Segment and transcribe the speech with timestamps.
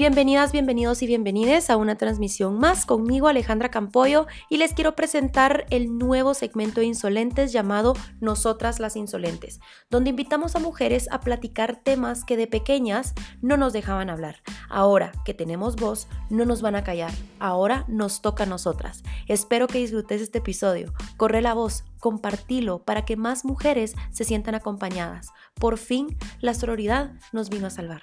[0.00, 5.66] Bienvenidas, bienvenidos y bienvenides a una transmisión más conmigo Alejandra Campoyo y les quiero presentar
[5.68, 9.60] el nuevo segmento de Insolentes llamado Nosotras las Insolentes,
[9.90, 14.36] donde invitamos a mujeres a platicar temas que de pequeñas no nos dejaban hablar.
[14.70, 17.12] Ahora que tenemos voz, no nos van a callar.
[17.38, 19.02] Ahora nos toca a nosotras.
[19.28, 20.94] Espero que disfrutes este episodio.
[21.18, 25.28] Corre la voz, compartilo para que más mujeres se sientan acompañadas.
[25.56, 28.00] Por fin, la sororidad nos vino a salvar.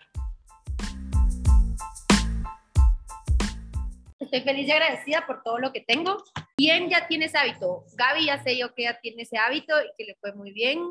[4.27, 6.21] Estoy feliz y agradecida por todo lo que tengo.
[6.57, 7.85] ¿Quién ya tiene ese hábito?
[7.93, 10.81] Gaby ya sé yo que ya tiene ese hábito y que le fue muy bien.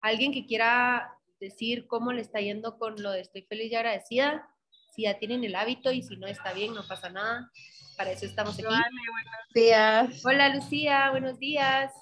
[0.00, 4.48] ¿Alguien que quiera decir cómo le está yendo con lo de estoy feliz y agradecida?
[4.94, 7.50] Si ya tienen el hábito y si no está bien, no pasa nada.
[7.96, 8.62] Para eso estamos aquí.
[8.62, 10.24] Vale, buenos días.
[10.24, 11.92] Hola Lucía, buenos días.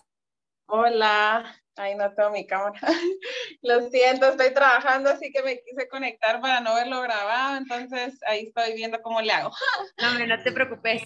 [0.66, 1.63] Hola.
[1.76, 2.78] Ay, no tengo mi cámara.
[3.62, 8.46] Lo siento, estoy trabajando, así que me quise conectar para no verlo grabado, entonces ahí
[8.46, 9.50] estoy viendo cómo le hago.
[10.00, 11.02] No, no te preocupes.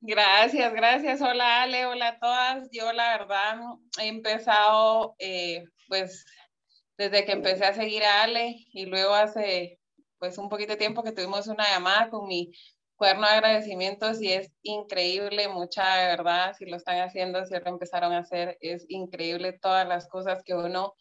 [0.00, 1.20] Gracias, gracias.
[1.22, 2.68] Hola Ale, hola a todas.
[2.70, 3.56] Yo la verdad
[4.00, 6.24] he empezado, eh, pues,
[6.98, 9.80] desde que empecé a seguir a Ale y luego hace,
[10.18, 12.52] pues, un poquito de tiempo que tuvimos una llamada con mi
[12.96, 17.66] cuaderno de agradecimientos y es increíble, mucha de verdad, si lo están haciendo, si lo
[17.66, 20.94] empezaron a hacer, es increíble todas las cosas que uno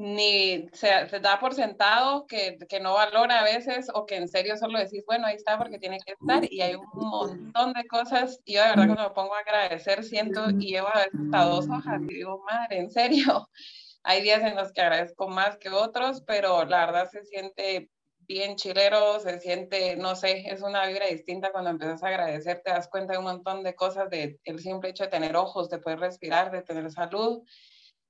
[0.00, 4.28] ni se, se da por sentado, que, que, no valora a veces o que en
[4.28, 7.86] serio solo decís, bueno, ahí está porque tiene que estar y hay un montón de
[7.86, 11.20] cosas y yo de verdad cuando me pongo a agradecer siento y llevo a veces
[11.26, 13.50] hasta dos hojas y digo, madre, en serio,
[14.02, 17.90] hay días en los que agradezco más que otros, pero la verdad se siente
[18.30, 22.70] bien chilero, se siente, no sé, es una vibra distinta cuando empiezas a agradecer, te
[22.70, 25.78] das cuenta de un montón de cosas, de el simple hecho de tener ojos, de
[25.78, 27.42] poder respirar, de tener salud.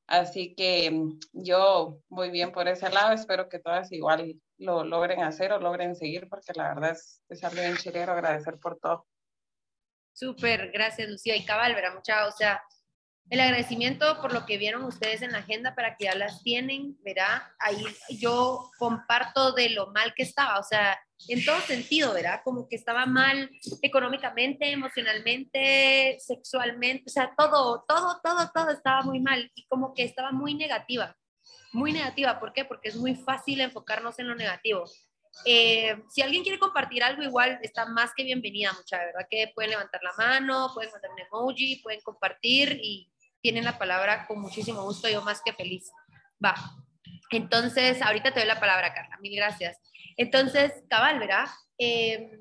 [0.06, 5.22] Así que mm, yo voy bien por ese lado, espero que todas igual lo logren
[5.22, 9.06] hacer o logren seguir, porque la verdad es, es algo bien chilero agradecer por todo.
[10.12, 11.94] Súper, gracias Lucía y Cabal, ¿verdad?
[11.94, 12.62] Mucha, o sea,
[13.28, 16.96] el agradecimiento por lo que vieron ustedes en la agenda para que ya las tienen,
[17.02, 17.84] verá, ahí
[18.18, 20.98] yo comparto de lo mal que estaba, o sea,
[21.28, 22.40] en todo sentido, ¿verdad?
[22.42, 23.50] Como que estaba mal
[23.82, 30.04] económicamente, emocionalmente, sexualmente, o sea, todo, todo, todo, todo estaba muy mal y como que
[30.04, 31.16] estaba muy negativa,
[31.72, 32.40] muy negativa.
[32.40, 32.64] ¿Por qué?
[32.64, 34.84] Porque es muy fácil enfocarnos en lo negativo.
[35.44, 39.70] Eh, si alguien quiere compartir algo igual, está más que bienvenida, mucha verdad que pueden
[39.70, 43.10] levantar la mano, pueden mandar un emoji, pueden compartir y
[43.40, 45.90] tienen la palabra con muchísimo gusto, yo más que feliz.
[46.44, 46.54] Va.
[47.30, 49.78] Entonces, ahorita te doy la palabra, Carla, mil gracias.
[50.16, 51.46] Entonces, cabal, ¿verdad?
[51.78, 52.38] Eh,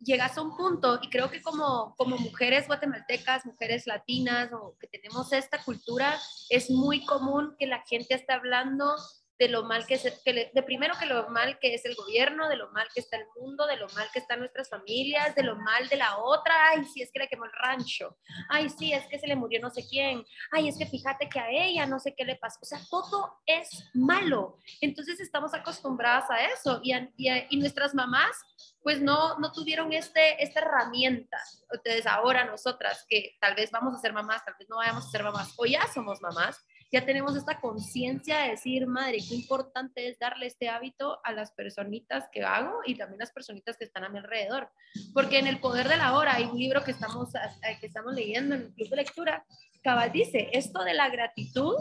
[0.00, 4.88] llegas a un punto y creo que como, como mujeres guatemaltecas, mujeres latinas o que
[4.88, 8.96] tenemos esta cultura, es muy común que la gente esté hablando
[9.38, 12.48] de lo mal que es, que de primero que lo mal que es el gobierno,
[12.48, 15.42] de lo mal que está el mundo, de lo mal que están nuestras familias, de
[15.42, 18.16] lo mal de la otra, ay, sí, es que le quemó el rancho,
[18.48, 21.38] ay, sí, es que se le murió no sé quién, ay, es que fíjate que
[21.38, 26.30] a ella no sé qué le pasó, o sea, todo es malo, entonces estamos acostumbradas
[26.30, 26.80] a eso.
[26.82, 28.36] Y, y, nuestras mamás
[28.82, 31.38] pues no, no tuvieron este, esta herramienta.
[31.70, 35.10] Entonces ahora nosotras que tal vez vamos a ser mamás, tal vez no vayamos a
[35.10, 40.08] ser mamás o ya somos mamás, ya tenemos esta conciencia de decir, madre, qué importante
[40.08, 44.04] es darle este hábito a las personitas que hago y también las personitas que están
[44.04, 44.70] a mi alrededor.
[45.12, 48.14] Porque en El Poder de la Hora hay un libro que estamos, eh, que estamos
[48.14, 49.44] leyendo en el club de lectura,
[49.82, 51.74] Cabal dice, esto de la gratitud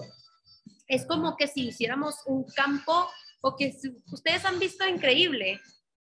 [0.88, 3.09] es como que si hiciéramos un campo
[3.41, 3.74] o que
[4.12, 5.59] ustedes han visto increíble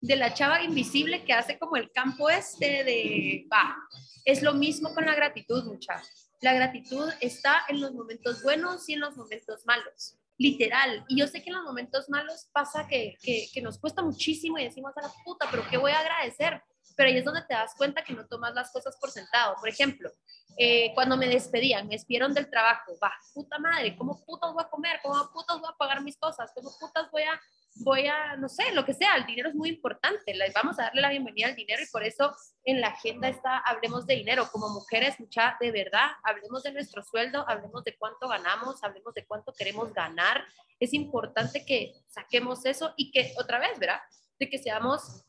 [0.01, 3.75] de la chava invisible que hace como el campo este de, va,
[4.23, 8.93] es lo mismo con la gratitud, muchachos la gratitud está en los momentos buenos y
[8.93, 11.05] en los momentos malos, literal.
[11.07, 14.63] Y yo sé que en los momentos malos pasa que, que, nos cuesta muchísimo y
[14.63, 16.61] decimos a la puta, pero ¿qué voy a agradecer?
[16.99, 19.55] Pero ahí es donde te das cuenta que no tomas las cosas por sentado.
[19.57, 20.11] Por ejemplo,
[20.57, 24.69] eh, cuando me despedían, me despidieron del trabajo, va, puta madre, ¿cómo putas voy a
[24.69, 24.99] comer?
[25.01, 26.51] ¿Cómo putas voy a pagar mis cosas?
[26.53, 27.39] ¿Cómo putas voy a
[27.75, 31.01] voy a, no sé, lo que sea, el dinero es muy importante, vamos a darle
[31.01, 32.35] la bienvenida al dinero y por eso
[32.65, 37.03] en la agenda está, hablemos de dinero, como mujeres, mucha, de verdad, hablemos de nuestro
[37.03, 40.43] sueldo, hablemos de cuánto ganamos, hablemos de cuánto queremos ganar,
[40.77, 44.01] es importante que saquemos eso y que otra vez, ¿verdad?
[44.37, 45.23] De que seamos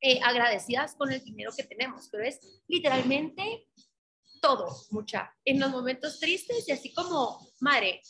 [0.00, 3.68] eh, agradecidas con el dinero que tenemos, pero es literalmente
[4.40, 8.00] todo, mucha, en los momentos tristes y así como, madre,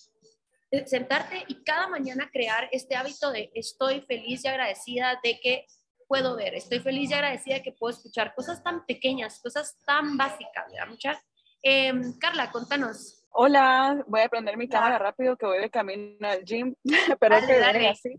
[0.87, 5.67] sentarte y cada mañana crear este hábito de estoy feliz y agradecida de que
[6.07, 10.17] puedo ver, estoy feliz y agradecida de que puedo escuchar cosas tan pequeñas, cosas tan
[10.17, 10.89] básicas, ¿verdad?
[10.89, 11.19] Muchas.
[11.63, 13.27] Em, Carla, contanos.
[13.33, 16.75] Hola, voy a prender mi cámara rápido que voy de camino al gym,
[17.21, 17.89] pero dale, dale.
[17.89, 18.11] así.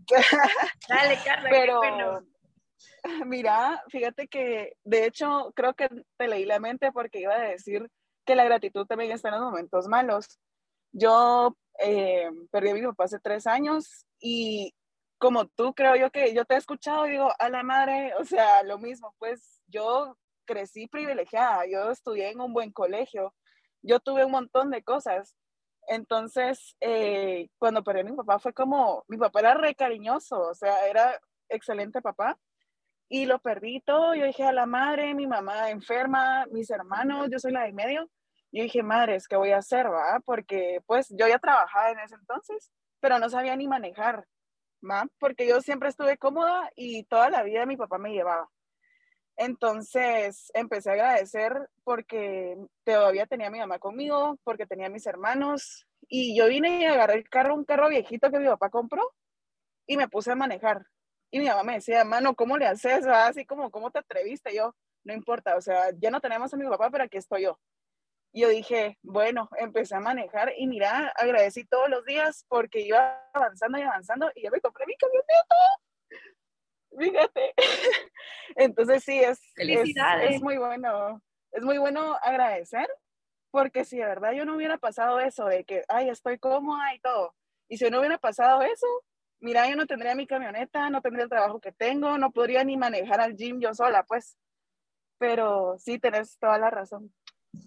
[0.88, 1.50] dale, Carla.
[1.50, 2.22] Pero,
[3.26, 7.90] Mira, fíjate que de hecho creo que te leí la mente porque iba a decir
[8.24, 10.38] que la gratitud también está en los momentos malos.
[10.92, 14.74] Yo eh, perdí a mi papá hace tres años y
[15.18, 18.62] como tú creo yo que yo te he escuchado digo, a la madre, o sea,
[18.64, 23.34] lo mismo, pues yo crecí privilegiada, yo estudié en un buen colegio,
[23.82, 25.36] yo tuve un montón de cosas.
[25.88, 30.54] Entonces, eh, cuando perdí a mi papá fue como, mi papá era re cariñoso, o
[30.54, 32.38] sea, era excelente papá,
[33.12, 34.14] y lo perdí todo.
[34.14, 38.08] Yo dije a la madre, mi mamá enferma, mis hermanos, yo soy la de medio.
[38.50, 40.18] Yo dije, madre, ¿qué voy a hacer, va?
[40.24, 44.26] Porque pues yo ya trabajaba en ese entonces, pero no sabía ni manejar,
[44.82, 45.06] ¿va?
[45.18, 48.48] Porque yo siempre estuve cómoda y toda la vida mi papá me llevaba.
[49.36, 55.06] Entonces empecé a agradecer porque todavía tenía a mi mamá conmigo, porque tenía a mis
[55.06, 55.86] hermanos.
[56.08, 59.02] Y yo vine y agarré el carro, un carro viejito que mi papá compró
[59.86, 60.86] y me puse a manejar.
[61.32, 63.06] Y mi mamá me decía, mano, ¿cómo le haces?
[63.06, 64.54] Así como, ¿cómo te atreviste?
[64.54, 67.58] Yo, no importa, o sea, ya no tenemos a mi papá, pero aquí estoy yo.
[68.32, 73.18] Y yo dije, bueno, empecé a manejar y mira, agradecí todos los días porque iba
[73.32, 75.56] avanzando y avanzando y ya me compré mi camioneta.
[76.98, 77.54] Fíjate.
[78.56, 82.88] Entonces sí, es, es, es muy bueno, es muy bueno agradecer
[83.50, 87.00] porque si de verdad yo no hubiera pasado eso de que, ay, estoy cómoda y
[87.00, 87.34] todo,
[87.68, 88.86] y si no hubiera pasado eso,
[89.42, 92.76] mira, yo no tendría mi camioneta, no tendría el trabajo que tengo, no podría ni
[92.76, 94.38] manejar al gym yo sola, pues.
[95.18, 97.12] Pero sí, tenés toda la razón.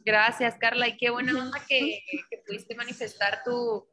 [0.03, 1.99] Gracias, Carla, y qué buena onda que,
[2.29, 3.87] que pudiste manifestar tu,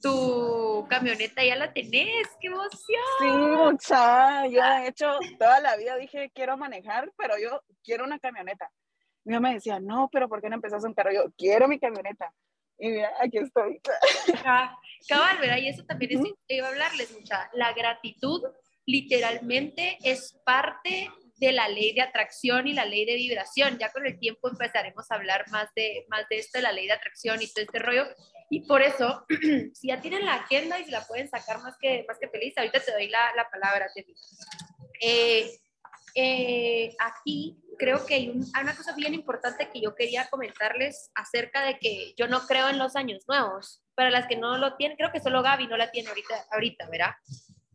[0.00, 3.02] tu camioneta, ya la tenés, qué emoción.
[3.18, 8.18] Sí, mucha, yo de hecho toda la vida dije quiero manejar, pero yo quiero una
[8.18, 8.70] camioneta.
[9.24, 11.12] Mi mamá me decía, no, pero ¿por qué no empezás un carro?
[11.12, 12.32] Yo quiero mi camioneta.
[12.78, 13.80] Y mira, aquí estoy.
[15.08, 15.58] cabal, ¿verdad?
[15.58, 17.50] Y eso también es, iba a hablarles mucha.
[17.54, 18.42] La gratitud
[18.86, 23.78] literalmente es parte de la ley de atracción y la ley de vibración.
[23.78, 26.86] Ya con el tiempo empezaremos a hablar más de, más de esto, de la ley
[26.86, 28.06] de atracción y todo este rollo.
[28.48, 29.24] Y por eso,
[29.74, 32.56] si ya tienen la agenda y se la pueden sacar más que, más que feliz,
[32.56, 34.14] ahorita te doy la, la palabra, Tefi.
[35.00, 35.50] Eh,
[36.14, 41.78] eh, aquí creo que hay, una cosa bien importante que yo quería comentarles acerca de
[41.78, 43.82] que yo no creo en los años nuevos.
[43.94, 46.88] Para las que no lo tienen, creo que solo Gaby no la tiene ahorita, ahorita
[46.88, 47.14] ¿verdad?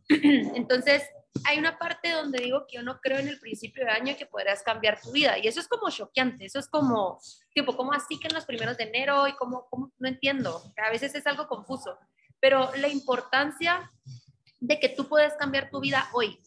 [0.55, 1.03] Entonces,
[1.45, 4.25] hay una parte donde digo que yo no creo en el principio de año que
[4.25, 5.37] podrás cambiar tu vida.
[5.37, 7.19] Y eso es como choqueante, eso es como,
[7.53, 9.27] tipo, ¿cómo así que en los primeros de enero?
[9.27, 10.61] Y cómo, cómo no entiendo.
[10.77, 11.97] A veces es algo confuso.
[12.39, 13.91] Pero la importancia
[14.59, 16.39] de que tú puedes cambiar tu vida hoy.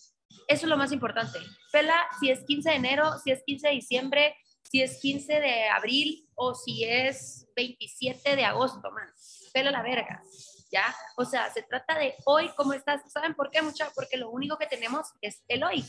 [0.49, 1.39] Eso es lo más importante.
[1.73, 5.69] Pela si es 15 de enero, si es 15 de diciembre, si es 15 de
[5.69, 9.09] abril o si es 27 de agosto, man.
[9.53, 10.23] Pela la verga,
[10.71, 10.95] ¿ya?
[11.17, 13.03] O sea, se trata de hoy, ¿cómo estás?
[13.13, 13.91] ¿Saben por qué, mucha?
[13.95, 15.85] Porque lo único que tenemos es el hoy.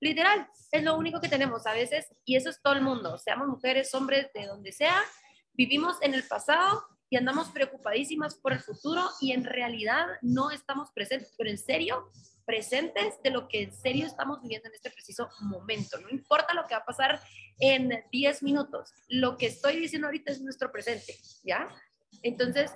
[0.00, 3.46] Literal, es lo único que tenemos a veces y eso es todo el mundo, seamos
[3.46, 5.00] mujeres, hombres, de donde sea,
[5.52, 10.90] vivimos en el pasado y andamos preocupadísimas por el futuro y en realidad no estamos
[10.92, 12.10] presentes, pero en serio,
[12.44, 15.98] presentes de lo que en serio estamos viviendo en este preciso momento.
[16.00, 17.20] No importa lo que va a pasar
[17.58, 21.68] en 10 minutos, lo que estoy diciendo ahorita es nuestro presente, ¿ya?
[22.22, 22.72] Entonces,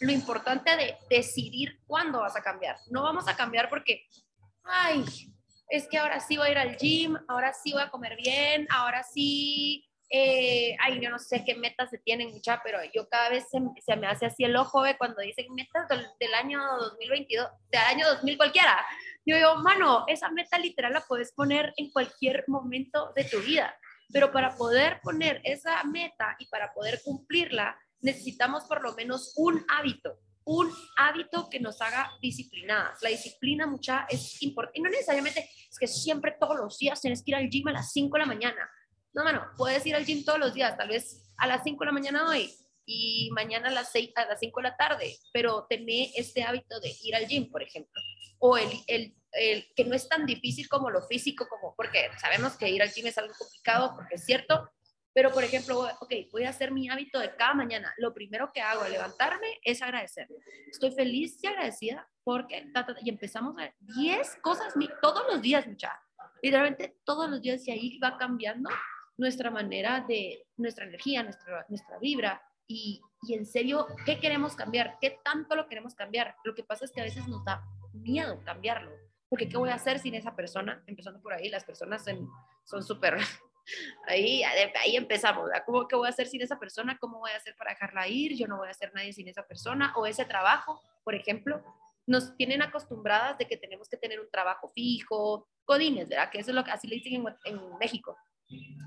[0.00, 2.76] lo importante de decidir cuándo vas a cambiar.
[2.90, 4.06] No vamos a cambiar porque,
[4.64, 5.04] ay,
[5.68, 8.66] es que ahora sí voy a ir al gym, ahora sí voy a comer bien,
[8.70, 13.28] ahora sí eh, ay, yo no sé qué metas se tienen, mucha, pero yo cada
[13.30, 14.96] vez se, me hace así el ojo ¿ve?
[14.96, 18.86] cuando dicen metas del, año 2022, del año 2000 cualquiera.
[19.24, 23.76] Yo digo, mano, esa meta literal la puedes poner en cualquier momento de tu vida,
[24.12, 29.64] pero para poder poner esa meta y para poder cumplirla, necesitamos por lo menos un
[29.68, 33.02] hábito, un hábito que nos haga disciplinadas.
[33.02, 37.24] La disciplina mucha es importante, y no necesariamente es que siempre todos los días tienes
[37.24, 38.70] que ir al gym a las 5 de la mañana
[39.16, 41.86] no, mano, puedes ir al gym todos los días, tal vez a las 5 de
[41.86, 42.52] la mañana hoy
[42.84, 46.78] y mañana a las, 6, a las 5 de la tarde, pero tener este hábito
[46.80, 48.00] de ir al gym, por ejemplo.
[48.38, 52.56] O el, el, el, que no es tan difícil como lo físico, como porque sabemos
[52.56, 54.70] que ir al gym es algo complicado, porque es cierto,
[55.14, 57.94] pero por ejemplo, ok, voy a hacer mi hábito de cada mañana.
[57.96, 60.28] Lo primero que hago al levantarme es agradecer.
[60.70, 62.70] Estoy feliz y agradecida porque,
[63.02, 65.98] y empezamos a 10 cosas todos los días, mucha.
[66.42, 68.68] Literalmente todos los días y ahí va cambiando
[69.16, 74.98] nuestra manera de, nuestra energía, nuestra, nuestra vibra y, y en serio, ¿qué queremos cambiar?
[75.00, 76.36] ¿Qué tanto lo queremos cambiar?
[76.44, 78.90] Lo que pasa es que a veces nos da miedo cambiarlo,
[79.28, 80.82] porque ¿qué voy a hacer sin esa persona?
[80.86, 82.04] Empezando por ahí, las personas
[82.64, 83.16] son súper...
[84.06, 86.96] Ahí, ahí empezamos, ¿cómo qué voy a hacer sin esa persona?
[87.00, 88.36] ¿Cómo voy a hacer para dejarla ir?
[88.36, 91.60] Yo no voy a hacer nadie sin esa persona o ese trabajo, por ejemplo.
[92.06, 96.30] nos tienen acostumbradas de que tenemos que tener un trabajo fijo, codines, ¿verdad?
[96.30, 98.16] Que eso es lo que así le dicen en, en México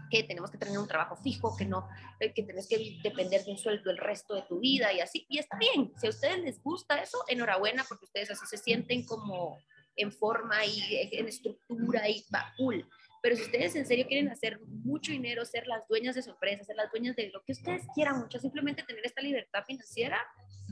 [0.10, 1.88] que tenemos que tener un trabajo fijo, que no,
[2.20, 5.26] eh, que tenés que depender de un sueldo el resto de tu vida y así.
[5.30, 9.06] Y está bien, si a ustedes les gusta eso, enhorabuena, porque ustedes así se sienten
[9.06, 9.58] como
[9.96, 12.88] en forma y en estructura y va cool.
[13.22, 16.64] Pero si ustedes en serio quieren hacer mucho dinero, ser las dueñas de su empresa,
[16.64, 20.26] ser las dueñas de lo que ustedes quieran mucho, simplemente tener esta libertad financiera,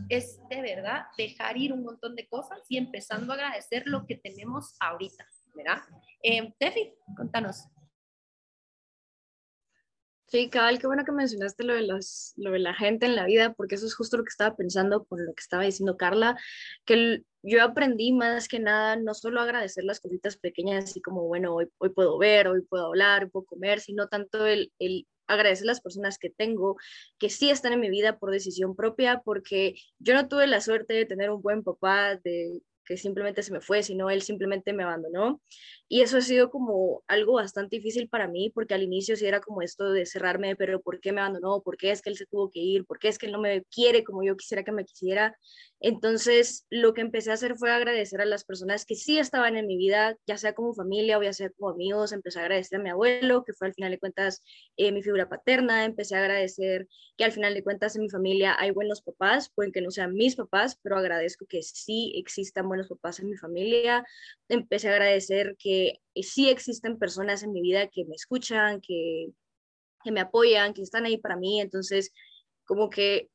[0.10, 4.16] es de verdad dejar ir un montón de cosas y empezando a agradecer lo que
[4.16, 5.82] tenemos ahorita, ¿verdad?
[6.24, 7.66] Eh, Tefi, contanos.
[10.30, 13.26] Sí, cabal, qué bueno que mencionaste lo de, las, lo de la gente en la
[13.26, 16.38] vida, porque eso es justo lo que estaba pensando con lo que estaba diciendo Carla,
[16.86, 21.56] que yo aprendí más que nada no solo agradecer las cositas pequeñas, así como, bueno,
[21.56, 25.66] hoy, hoy puedo ver, hoy puedo hablar, hoy puedo comer, sino tanto el, el agradecer
[25.66, 26.76] las personas que tengo,
[27.20, 30.94] que sí están en mi vida por decisión propia, porque yo no tuve la suerte
[30.94, 34.84] de tener un buen papá, de que simplemente se me fue, sino él simplemente me
[34.84, 35.42] abandonó.
[35.90, 39.40] Y eso ha sido como algo bastante difícil para mí, porque al inicio sí era
[39.40, 41.62] como esto de cerrarme, pero ¿por qué me abandonó?
[41.62, 42.86] ¿Por qué es que él se tuvo que ir?
[42.86, 45.38] ¿Por qué es que él no me quiere como yo quisiera que me quisiera?
[45.80, 49.68] Entonces, lo que empecé a hacer fue agradecer a las personas que sí estaban en
[49.68, 52.12] mi vida, ya sea como familia o ya sea como amigos.
[52.12, 54.44] Empecé a agradecer a mi abuelo, que fue al final de cuentas
[54.76, 55.86] eh, mi figura paterna.
[55.86, 59.72] Empecé a agradecer que al final de cuentas en mi familia hay buenos papás, pueden
[59.72, 64.04] que no sean mis papás, pero agradezco que sí existan buenos papás en mi familia.
[64.50, 65.77] Empecé a agradecer que
[66.16, 69.28] sí existen personas en mi vida que me escuchan, que,
[70.04, 71.62] que me apoyan, que están ahí para mí.
[71.62, 72.12] Entonces,
[72.66, 73.30] como que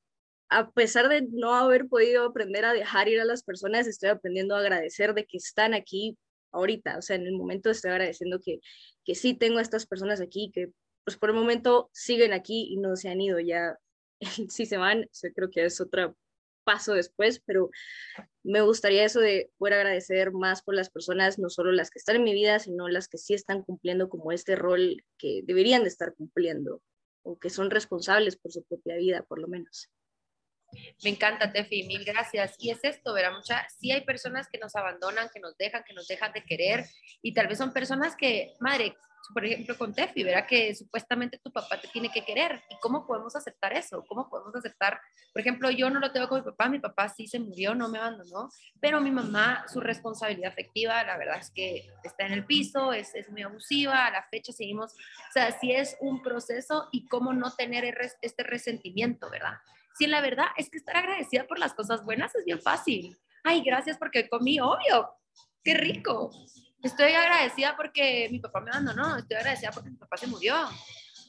[0.49, 4.55] a pesar de no haber podido aprender a dejar ir a las personas, estoy aprendiendo
[4.55, 6.19] a agradecer de que están aquí
[6.53, 6.99] ahorita.
[6.99, 8.61] O sea, en el momento estoy agradeciendo que,
[9.05, 10.71] que sí tengo a estas personas aquí, que
[11.05, 13.41] pues por el momento siguen aquí y no se han ido.
[13.41, 13.79] Ya
[14.49, 16.17] si se van, creo que es otro
[16.65, 17.71] paso después, pero
[18.43, 22.17] me gustaría eso de poder agradecer más por las personas, no solo las que están
[22.17, 25.89] en mi vida, sino las que sí están cumpliendo como este rol que deberían de
[25.89, 26.83] estar cumpliendo
[27.23, 29.91] o que son responsables por su propia vida, por lo menos.
[31.05, 32.55] Me encanta, Tefi, mil gracias.
[32.59, 35.93] Y es esto, verá, mucha, sí hay personas que nos abandonan, que nos dejan, que
[35.93, 36.85] nos dejan de querer,
[37.21, 38.97] y tal vez son personas que, madre,
[39.33, 42.63] por ejemplo, con Tefi, verá que supuestamente tu papá te tiene que querer.
[42.71, 44.05] ¿Y cómo podemos aceptar eso?
[44.09, 45.01] ¿Cómo podemos aceptar?
[45.33, 47.89] Por ejemplo, yo no lo tengo con mi papá, mi papá sí se murió, no
[47.89, 48.49] me abandonó,
[48.81, 53.15] pero mi mamá, su responsabilidad afectiva, la verdad es que está en el piso, es,
[53.15, 57.33] es muy abusiva, a la fecha seguimos, o sea, sí es un proceso y cómo
[57.33, 59.55] no tener este resentimiento, ¿verdad?
[59.95, 63.17] Si la verdad es que estar agradecida por las cosas buenas es bien fácil.
[63.45, 65.11] Ay, gracias porque comí, obvio.
[65.63, 66.31] Qué rico.
[66.83, 69.17] Estoy agradecida porque mi papá me abandonó.
[69.17, 70.55] Estoy agradecida porque mi papá se murió.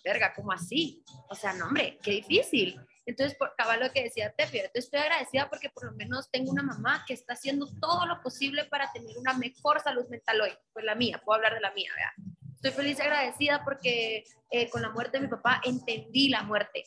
[0.04, 1.04] Verga, ¿cómo así?
[1.30, 2.80] O sea, no, hombre, qué difícil.
[3.06, 6.64] Entonces, por cabal lo que decía Tefi, estoy agradecida porque por lo menos tengo una
[6.64, 10.52] mamá que está haciendo todo lo posible para tener una mejor salud mental hoy.
[10.72, 12.36] Pues la mía, puedo hablar de la mía, ¿verdad?
[12.56, 16.86] Estoy feliz y agradecida porque eh, con la muerte de mi papá entendí la muerte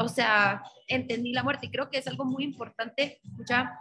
[0.00, 3.20] o sea, entendí la muerte y creo que es algo muy importante.
[3.48, 3.80] Ya,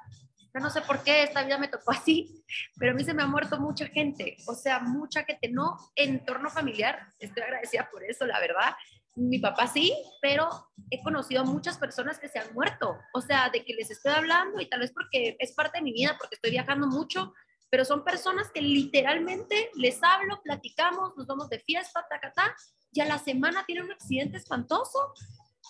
[0.54, 2.44] no sé por qué esta vida me tocó así,
[2.78, 6.50] pero a mí se me ha muerto mucha gente, o sea, mucha gente, no entorno
[6.50, 8.76] familiar, estoy agradecida por eso, la verdad.
[9.16, 10.48] Mi papá sí, pero
[10.92, 14.14] he conocido a muchas personas que se han muerto, o sea, de que les estoy
[14.14, 17.34] hablando y tal vez porque es parte de mi vida, porque estoy viajando mucho,
[17.70, 22.56] pero son personas que literalmente les hablo, platicamos, nos vamos de fiesta, ta,
[22.92, 25.14] y a la semana tienen un accidente espantoso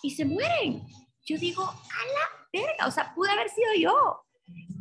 [0.02, 0.86] y se mueren.
[1.24, 4.24] Yo digo, a la verga, o sea, pude haber sido yo.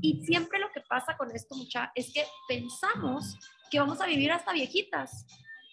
[0.02, 3.38] Y siempre lo que pasa con esto, mucha, es que pensamos
[3.70, 5.26] que vamos a vivir hasta viejitas,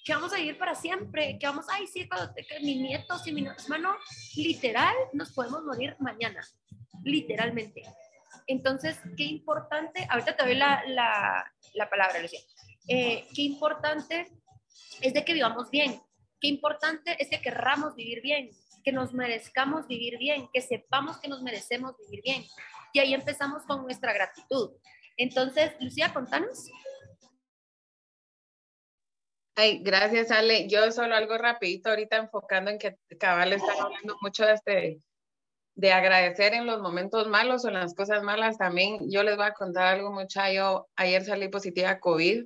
[0.05, 3.33] que vamos a vivir para siempre, que vamos, ay, sí, cuando te, mis nietos y
[3.33, 3.97] mi hermano,
[4.37, 6.41] literal, nos podemos morir mañana,
[7.05, 7.83] literalmente.
[8.47, 12.41] Entonces, qué importante, ahorita te doy la, la, la palabra, Lucía,
[12.89, 14.31] eh, qué importante
[15.01, 16.01] es de que vivamos bien,
[16.41, 18.51] qué importante es que querramos vivir bien,
[18.85, 22.45] que nos merezcamos vivir bien, que sepamos que nos merecemos vivir bien.
[22.95, 24.71] Y ahí empezamos con nuestra gratitud.
[25.17, 26.71] Entonces, Lucía, contanos.
[29.57, 30.69] Ay, gracias, Ale.
[30.69, 35.01] Yo solo algo rapidito ahorita enfocando en que Cabal está hablando mucho de este
[35.77, 39.11] de agradecer en los momentos malos o en las cosas malas también.
[39.11, 40.41] Yo les voy a contar algo mucho.
[40.53, 42.45] Yo ayer salí positiva a COVID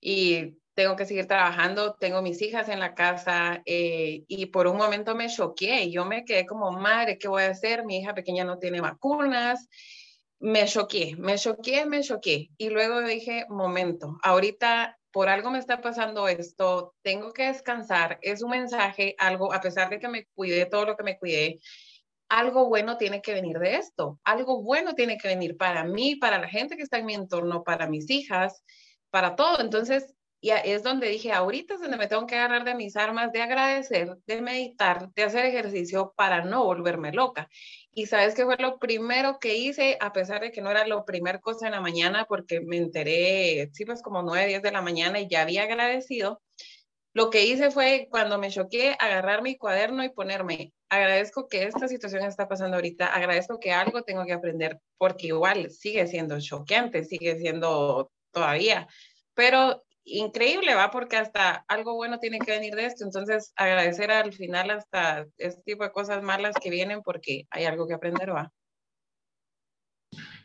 [0.00, 4.78] y tengo que seguir trabajando, tengo mis hijas en la casa eh, y por un
[4.78, 7.84] momento me choqué, yo me quedé como, madre, ¿qué voy a hacer?
[7.84, 9.68] Mi hija pequeña no tiene vacunas,
[10.38, 12.48] me choqué, me choqué, me choqué.
[12.56, 18.42] Y luego dije, momento, ahorita por algo me está pasando esto, tengo que descansar, es
[18.42, 21.60] un mensaje, algo, a pesar de que me cuidé todo lo que me cuidé,
[22.30, 26.38] algo bueno tiene que venir de esto, algo bueno tiene que venir para mí, para
[26.38, 28.62] la gente que está en mi entorno, para mis hijas,
[29.10, 29.60] para todo.
[29.60, 33.30] Entonces, y es donde dije, ahorita es donde me tengo que agarrar de mis armas,
[33.30, 37.50] de agradecer, de meditar, de hacer ejercicio para no volverme loca.
[37.92, 41.04] Y sabes que fue lo primero que hice, a pesar de que no era lo
[41.04, 44.80] primer cosa en la mañana, porque me enteré, sí, pues como 9, 10 de la
[44.80, 46.40] mañana y ya había agradecido.
[47.12, 51.86] Lo que hice fue, cuando me choqué, agarrar mi cuaderno y ponerme, agradezco que esta
[51.86, 57.04] situación está pasando ahorita, agradezco que algo tengo que aprender, porque igual sigue siendo choqueante,
[57.04, 58.86] sigue siendo todavía,
[59.34, 63.04] pero increíble, va, porque hasta algo bueno tiene que venir de esto.
[63.04, 67.86] Entonces, agradecer al final hasta este tipo de cosas malas que vienen porque hay algo
[67.86, 68.52] que aprender, va.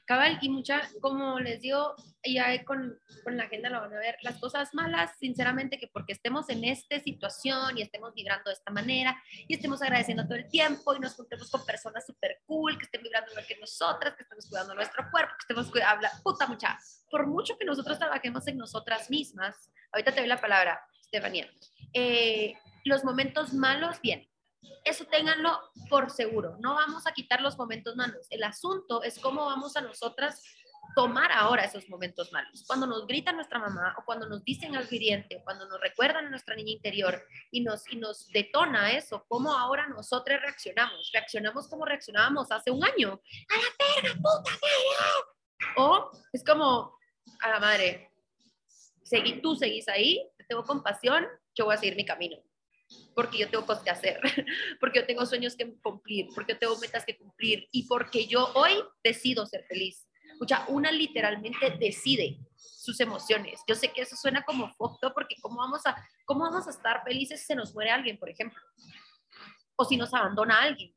[0.05, 4.17] Cabal, y mucha, como les digo, ya con, con, la agenda lo van a ver,
[4.21, 8.71] las cosas malas, sinceramente, que porque estemos en esta situación y estemos vibrando de esta
[8.71, 12.85] manera y estemos agradeciendo todo el tiempo y nos juntemos con personas súper cool, que
[12.85, 16.77] estén vibrando igual que nosotras, que estemos cuidando nuestro cuerpo, que estemos cuidando, puta mucha,
[17.09, 21.49] por mucho que nosotros trabajemos en nosotras mismas, ahorita te doy la palabra, Estefanía,
[21.93, 24.34] eh, los momentos malos vienen
[24.83, 26.57] eso ténganlo por seguro.
[26.59, 28.27] No vamos a quitar los momentos malos.
[28.29, 30.41] El asunto es cómo vamos a nosotras
[30.95, 32.63] tomar ahora esos momentos malos.
[32.67, 36.29] Cuando nos grita nuestra mamá o cuando nos dicen al hiriente, cuando nos recuerdan a
[36.29, 41.09] nuestra niña interior y nos, y nos detona eso, cómo ahora nosotras reaccionamos.
[41.11, 43.19] Reaccionamos como reaccionábamos hace un año.
[43.49, 45.75] ¡A la perra, puta madre!
[45.77, 46.97] O es como,
[47.41, 48.11] a la madre,
[49.03, 52.37] seguí, tú seguís ahí, te tengo compasión, yo voy a seguir mi camino
[53.15, 54.19] porque yo tengo cosas que hacer,
[54.79, 58.51] porque yo tengo sueños que cumplir, porque yo tengo metas que cumplir y porque yo
[58.53, 60.05] hoy decido ser feliz.
[60.33, 63.61] Escucha, una literalmente decide sus emociones.
[63.67, 65.95] Yo sé que eso suena como foto porque ¿cómo vamos, a,
[66.25, 68.61] ¿cómo vamos a estar felices si se nos muere alguien, por ejemplo?
[69.77, 70.93] O si nos abandona alguien.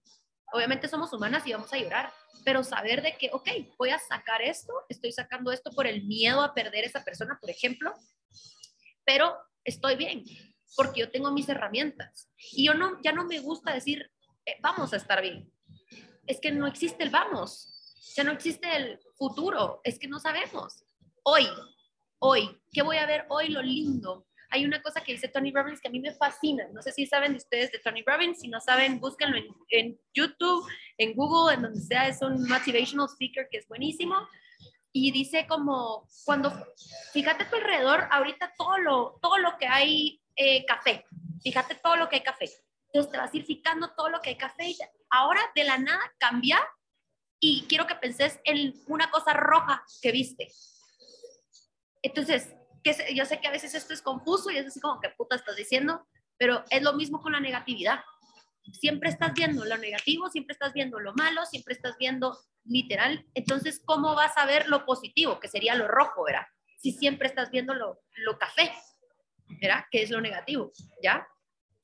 [0.52, 2.12] Obviamente somos humanas y vamos a llorar,
[2.44, 3.48] pero saber de que, ok,
[3.78, 7.50] voy a sacar esto, estoy sacando esto por el miedo a perder esa persona, por
[7.50, 7.92] ejemplo,
[9.04, 10.24] pero estoy bien,
[10.76, 12.30] porque yo tengo mis herramientas.
[12.52, 14.10] Y yo no, ya no me gusta decir,
[14.44, 15.50] eh, vamos a estar bien.
[16.26, 20.84] Es que no existe el vamos, ya no existe el futuro, es que no sabemos.
[21.22, 21.46] Hoy,
[22.18, 23.48] hoy, ¿qué voy a ver hoy?
[23.48, 24.26] Lo lindo.
[24.50, 26.66] Hay una cosa que dice Tony Robbins que a mí me fascina.
[26.72, 28.40] No sé si saben de ustedes de Tony Robbins.
[28.40, 32.08] Si no saben, búsquenlo en, en YouTube, en Google, en donde sea.
[32.08, 34.16] Es un motivational speaker que es buenísimo
[34.92, 36.50] y dice como cuando
[37.12, 41.04] fíjate a tu alrededor ahorita todo lo todo lo que hay eh, café.
[41.42, 42.48] Fíjate todo lo que hay café.
[42.86, 44.74] Entonces te vas a ir fijando todo lo que hay café.
[45.10, 46.58] Ahora de la nada cambia
[47.40, 50.48] y quiero que penses en una cosa roja que viste.
[52.02, 55.10] Entonces, que yo sé que a veces esto es confuso y es así como que
[55.10, 58.00] puta estás diciendo, pero es lo mismo con la negatividad.
[58.72, 63.26] Siempre estás viendo lo negativo, siempre estás viendo lo malo, siempre estás viendo literal.
[63.34, 66.46] Entonces, ¿cómo vas a ver lo positivo, que sería lo rojo, ¿verdad?
[66.76, 68.72] Si siempre estás viendo lo, lo café.
[69.60, 69.84] ¿Verdad?
[69.90, 71.26] Que es lo negativo, ¿ya?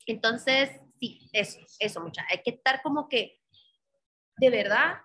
[0.05, 2.25] Entonces, sí, eso, eso, mucha.
[2.29, 3.41] Hay que estar como que,
[4.37, 4.97] de verdad,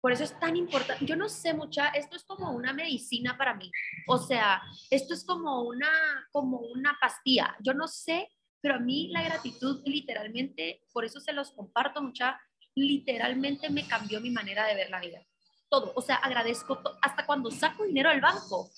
[0.00, 1.04] por eso es tan importante.
[1.04, 3.70] Yo no sé mucha, esto es como una medicina para mí.
[4.08, 5.90] O sea, esto es como una,
[6.32, 7.54] como una pastilla.
[7.60, 12.40] Yo no sé, pero a mí la gratitud literalmente, por eso se los comparto mucha,
[12.74, 15.20] literalmente me cambió mi manera de ver la vida.
[15.68, 15.92] Todo.
[15.94, 18.70] O sea, agradezco hasta cuando saco dinero del banco.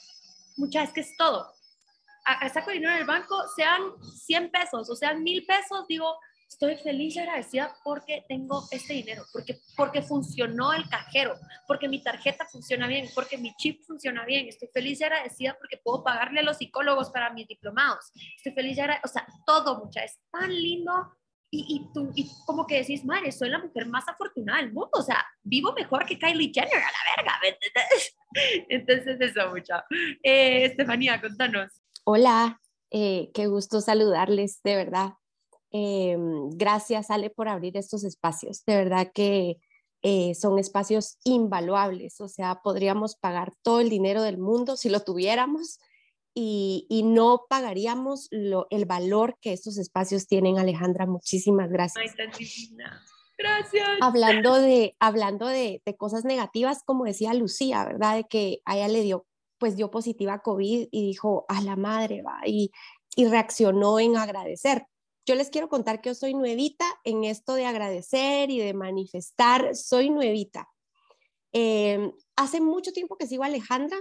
[0.57, 1.55] Mucha, es que es todo
[2.53, 3.83] saco dinero en el banco, sean
[4.27, 6.17] 100 pesos o sean 1000 pesos, digo,
[6.53, 11.35] estoy feliz y agradecida porque tengo este dinero, porque, porque funcionó el cajero,
[11.67, 14.47] porque mi tarjeta funciona bien, porque mi chip funciona bien.
[14.49, 18.13] Estoy feliz y agradecida porque puedo pagarle a los psicólogos para mis diplomados.
[18.37, 20.93] Estoy feliz y agradecida, o sea, todo, mucha, es tan lindo.
[21.55, 24.91] Y, y, tú, y como que decís, madre, soy la mujer más afortunada del mundo,
[24.95, 27.41] o sea, vivo mejor que Kylie Jenner, a la verga,
[28.71, 29.85] Entonces, eso, mucha.
[30.23, 31.82] Eh, Estefanía, contanos.
[32.05, 32.61] Hola,
[32.91, 35.15] eh, qué gusto saludarles, de verdad.
[35.71, 36.17] Eh,
[36.51, 38.65] gracias, Ale, por abrir estos espacios.
[38.65, 39.59] De verdad que
[40.03, 42.21] eh, son espacios invaluables.
[42.21, 45.79] O sea, podríamos pagar todo el dinero del mundo si lo tuviéramos
[46.35, 50.59] y, no pagaríamos el valor que estos espacios tienen.
[50.59, 52.15] Alejandra, muchísimas gracias.
[53.39, 53.89] Gracias.
[54.01, 58.17] Hablando de, hablando de, de, cosas negativas, como decía Lucía, ¿verdad?
[58.17, 59.27] De que a ella le dio
[59.63, 62.73] pues dio positiva a COVID y dijo, a la madre, va, y,
[63.15, 64.87] y reaccionó en agradecer.
[65.25, 69.77] Yo les quiero contar que yo soy nuevita en esto de agradecer y de manifestar,
[69.77, 70.69] soy nuevita.
[71.53, 73.97] Em, hace mucho tiempo que sigo a Alejandra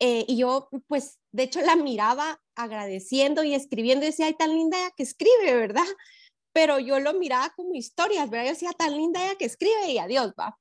[0.00, 4.50] eh, y yo, pues, de hecho la miraba agradeciendo y escribiendo y decía, ay, tan
[4.50, 5.86] linda que escribe, ¿verdad?
[6.58, 8.46] pero yo lo miraba como historias, ¿verdad?
[8.46, 10.58] Yo decía, tan linda ella que escribe y adiós, va.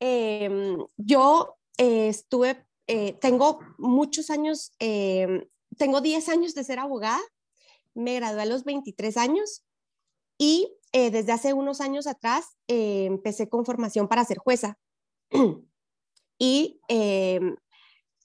[0.00, 5.44] Em, yo eh, estuve, eh, tengo muchos años, em,
[5.76, 7.20] tengo 10 años de ser abogada,
[7.94, 9.64] me gradué a los 23 años
[10.38, 14.78] y eh, desde hace unos años atrás empecé con formación para ser jueza.
[16.38, 16.80] y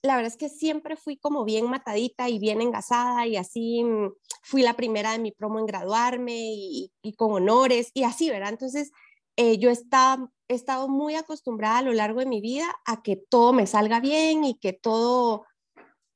[0.02, 4.12] la verdad es que siempre fui como bien matadita y bien engasada y así mm,
[4.42, 8.50] fui la primera de mi promo en graduarme y, con honores y así, ¿verdad?
[8.50, 8.92] Entonces,
[9.36, 13.16] eh, yo está, he estado muy acostumbrada a lo largo de mi vida a que
[13.16, 15.46] todo me salga bien y que todo,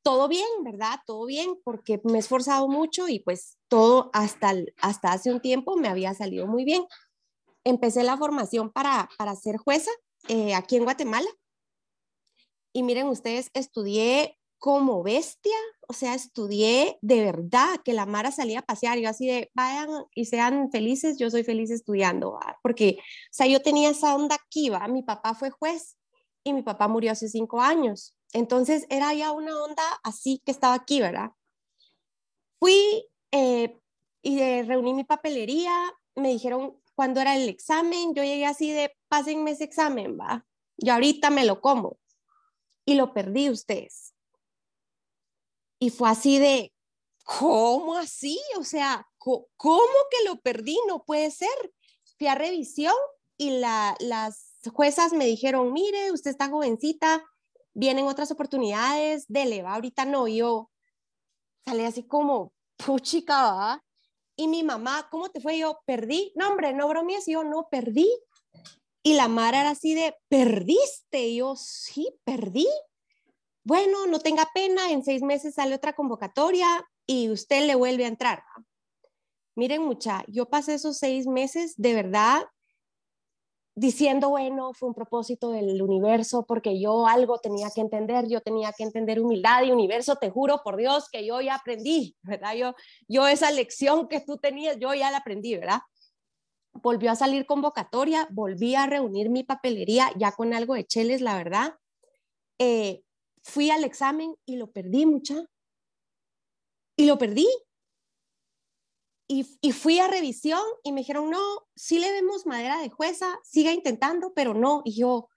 [0.03, 1.01] todo bien, ¿verdad?
[1.07, 5.77] Todo bien, porque me he esforzado mucho y pues todo hasta, hasta hace un tiempo
[5.77, 6.85] me había salido muy bien.
[7.65, 9.91] Empecé la formación para, para ser jueza
[10.29, 11.29] eh, aquí en Guatemala
[12.73, 15.57] y miren ustedes, estudié como bestia,
[15.89, 19.89] o sea, estudié de verdad que la Mara salía a pasear, yo así de, vayan
[20.15, 24.69] y sean felices, yo soy feliz estudiando, porque, o sea, yo tenía esa onda aquí,
[24.71, 24.87] ¿va?
[24.87, 25.97] mi papá fue juez
[26.45, 30.75] y mi papá murió hace cinco años, entonces era ya una onda así que estaba
[30.75, 31.33] aquí, ¿verdad?
[32.61, 33.81] Fui eh,
[34.23, 35.75] y reuní mi papelería,
[36.15, 40.47] me dijeron cuándo era el examen, yo llegué así de, pásenme ese examen, va,
[40.77, 41.99] y ahorita me lo como
[42.85, 44.12] y lo perdí ustedes.
[45.83, 46.73] Y fue así de,
[47.25, 48.41] ¿cómo así?
[48.57, 50.79] O sea, ¿cómo que lo perdí?
[50.87, 51.49] No puede ser.
[52.17, 52.95] Fui a revisión
[53.37, 57.25] y la, las juezas me dijeron, mire, usted está jovencita,
[57.75, 60.71] vienen otras oportunidades, dele, va, ahorita no, yo
[61.67, 63.85] salí así como, puchica, ¿va?
[64.37, 65.59] Y mi mamá, ¿cómo te fue?
[65.59, 66.33] Yo, perdí.
[66.37, 68.09] No, hombre, no bromees, yo no perdí.
[69.03, 71.27] Y la Mara era así de, ¿perdiste?
[71.27, 72.69] Y yo, sí, perdí.
[73.65, 76.67] Bueno, no tenga pena, en seis meses sale otra convocatoria
[77.07, 78.43] y usted le vuelve a entrar.
[79.55, 82.43] Miren, mucha, yo pasé esos seis meses de verdad
[83.75, 88.73] diciendo, bueno, fue un propósito del universo porque yo algo tenía que entender, yo tenía
[88.73, 92.55] que entender humildad y universo, te juro por Dios que yo ya aprendí, ¿verdad?
[92.55, 92.75] Yo,
[93.09, 95.81] yo esa lección que tú tenías, yo ya la aprendí, ¿verdad?
[96.75, 101.37] volvió a salir convocatoria, volví a reunir mi papelería ya con algo de cheles, la
[101.37, 101.75] verdad.
[102.59, 103.03] Eh,
[103.43, 105.45] fui al examen y lo perdí mucha.
[106.97, 107.49] Y lo perdí.
[109.29, 111.41] Y, fui a revisión y me dijeron, no,
[111.75, 114.83] sí le vemos madera de jueza, siga intentando, pero no.
[114.85, 115.29] Y yo,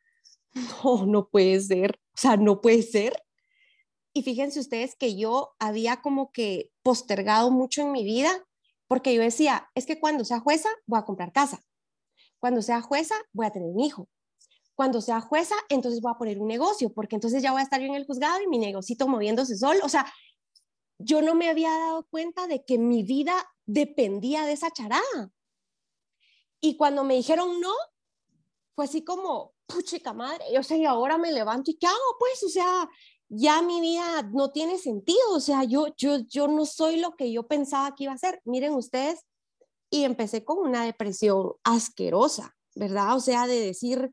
[0.84, 2.00] no, no puede ser.
[2.14, 3.14] O sea, no puede ser.
[4.14, 8.46] Y fíjense ustedes que yo había como que postergado mucho en mi vida
[8.88, 11.64] porque yo decía, es que cuando sea jueza voy a comprar casa,
[12.40, 14.08] cuando sea jueza voy a tener un hijo,
[14.76, 17.80] cuando sea jueza entonces voy a poner un negocio, porque entonces ya voy a estar
[17.82, 19.80] yo en el juzgado y mi negocito moviéndose solo.
[19.84, 20.06] O sea,
[20.98, 23.34] yo no me había dado cuenta de que mi vida
[23.66, 25.32] dependía de esa charada.
[26.60, 27.74] Y cuando me dijeron no,
[28.76, 32.18] fue así como, puchica madre, yo sé, y ahora me levanto y ¿qué hago?
[32.20, 32.90] Pues, o sea,
[33.30, 37.32] ya mi vida no tiene sentido, o sea, yo, yo, yo no soy lo que
[37.32, 38.42] yo pensaba que iba a ser.
[38.46, 39.26] Miren ustedes,
[39.90, 43.16] y empecé con una depresión asquerosa, ¿verdad?
[43.16, 44.12] O sea, de decir,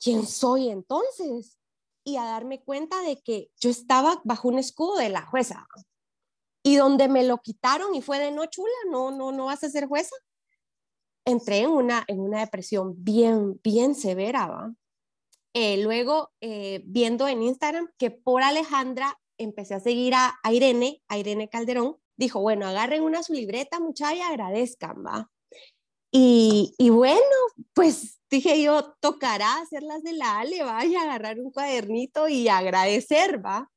[0.00, 1.58] ¿quién soy entonces?
[2.04, 5.66] Y a darme cuenta de que yo estaba bajo un escudo de la jueza.
[6.62, 9.70] Y donde me lo quitaron y fue de no chula, no, no, no vas a
[9.70, 10.14] ser jueza.
[11.24, 14.74] Entré en una, en una depresión bien, bien severa, ¿va?
[15.52, 21.18] Eh, luego, eh, viendo en Instagram que por Alejandra empecé a seguir a, Irene, a
[21.18, 25.30] Irene Calderón, dijo, bueno, agarren una su libreta, muchachos, y agradezcan, ¿va?
[26.12, 27.20] Y, bueno,
[27.72, 30.84] pues dije yo, tocará hacerlas de la Ale, ¿va?
[30.84, 33.70] Y agarrar un cuadernito y agradecer, ¿va?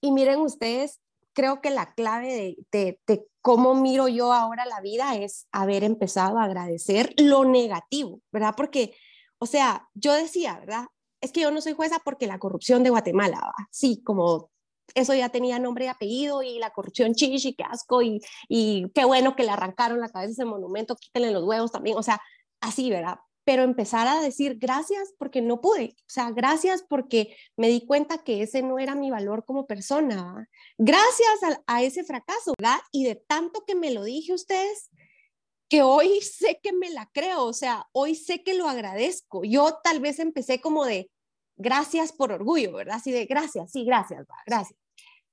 [0.00, 1.00] Y miren ustedes,
[1.32, 5.84] creo que la clave de, de, de, cómo miro yo ahora la vida es haber
[5.84, 8.54] empezado a agradecer lo negativo, ¿verdad?
[8.56, 8.94] Porque
[9.42, 10.86] o sea, yo decía, ¿verdad?
[11.20, 13.68] Es que yo no soy jueza porque la corrupción de Guatemala, ¿va?
[13.72, 14.51] sí, como
[14.94, 19.04] eso ya tenía nombre y apellido y la corrupción chichi, qué asco y, y qué
[19.04, 22.20] bueno que le arrancaron la cabeza ese monumento, quítenle los huevos también, o sea,
[22.60, 23.18] así, ¿verdad?
[23.44, 28.18] Pero empezar a decir gracias porque no pude, o sea, gracias porque me di cuenta
[28.18, 32.78] que ese no era mi valor como persona, gracias a, a, ese fracaso, ¿verdad?
[32.92, 34.90] Y de tanto que me lo dije ustedes,
[35.72, 39.42] que hoy sé que me la creo, o sea, hoy sé que lo agradezco.
[39.42, 41.10] Yo tal vez empecé como de
[41.56, 42.96] gracias por orgullo, ¿verdad?
[42.96, 44.81] Así de gracias, sí, gracias, gracias.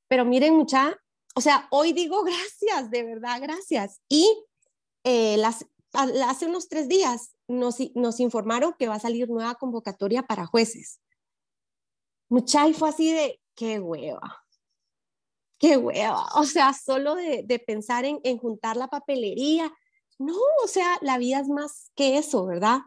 [0.09, 0.99] Pero miren mucha,
[1.35, 4.01] o sea, hoy digo gracias, de verdad, gracias.
[4.09, 4.27] Y
[5.05, 7.79] eh, las, hace unos tres días nos,
[8.19, 10.99] informaron que va a salir nueva convocatoria para jueces.
[12.27, 14.43] Mucha, y fue así de, qué hueva,
[15.57, 16.27] qué hueva.
[16.35, 19.71] O sea, solo de, de pensar en, en juntar la papelería,
[20.19, 22.81] no, o sea, la vida es más que eso, ¿verdad?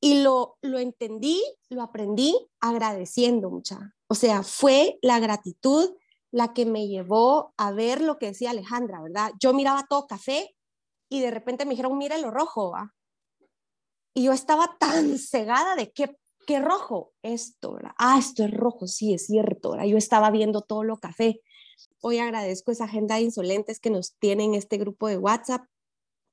[0.00, 3.94] Y lo, lo entendí, lo aprendí agradeciendo mucha.
[4.08, 5.94] O sea, fue la gratitud
[6.36, 9.32] la que me llevó a ver lo que decía Alejandra, ¿verdad?
[9.40, 10.54] Yo miraba todo café
[11.08, 12.94] y de repente me dijeron, mira lo rojo, ¿va?
[14.12, 16.14] Y yo estaba tan cegada de qué,
[16.46, 17.92] qué rojo, esto, ¿verdad?
[17.96, 19.86] Ah, esto es rojo, sí, es cierto, ¿verdad?
[19.86, 21.40] Yo estaba viendo todo lo café.
[22.02, 25.64] Hoy agradezco esa agenda de insolentes que nos tienen este grupo de WhatsApp,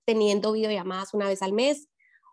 [0.05, 1.87] teniendo videollamadas una vez al mes.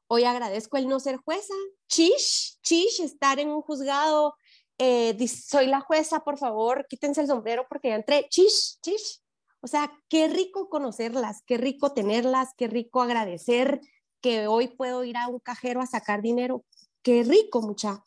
[0.09, 1.55] Hoy agradezco el no ser jueza,
[1.87, 4.35] chish, chish, estar en un juzgado.
[4.83, 9.21] Eh, soy la jueza, por favor, quítense el sombrero porque ya entré, chish, chish.
[9.61, 13.83] O sea, qué rico conocerlas, qué rico tenerlas, qué rico agradecer
[14.23, 16.65] que hoy puedo ir a un cajero a sacar dinero.
[17.03, 18.03] Qué rico, mucha.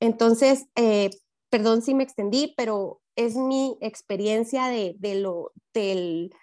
[0.00, 1.08] Entonces, eh,
[1.48, 6.34] perdón si me extendí, pero es mi experiencia de, de lo, del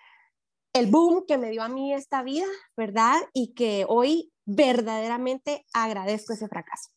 [0.74, 3.18] el boom que me dio a mí esta vida, ¿verdad?
[3.34, 6.90] Y que hoy verdaderamente agradezco ese fracaso.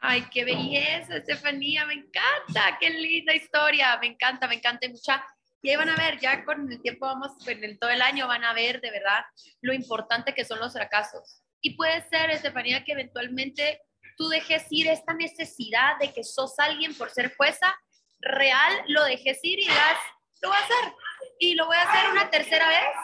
[0.00, 5.24] Ay, qué belleza, Estefanía, me encanta, qué linda historia, me encanta, me encanta mucha.
[5.62, 8.44] Y van a ver, ya con el tiempo vamos, en el, todo el año van
[8.44, 9.24] a ver de verdad
[9.62, 11.42] lo importante que son los fracasos.
[11.60, 13.80] Y puede ser, Estefanía, que eventualmente
[14.16, 17.74] tú dejes ir esta necesidad de que sos alguien por ser jueza,
[18.20, 19.98] real, lo dejes ir y digas,
[20.42, 20.94] lo voy a hacer.
[21.38, 22.94] Y lo voy a hacer una tercera vez,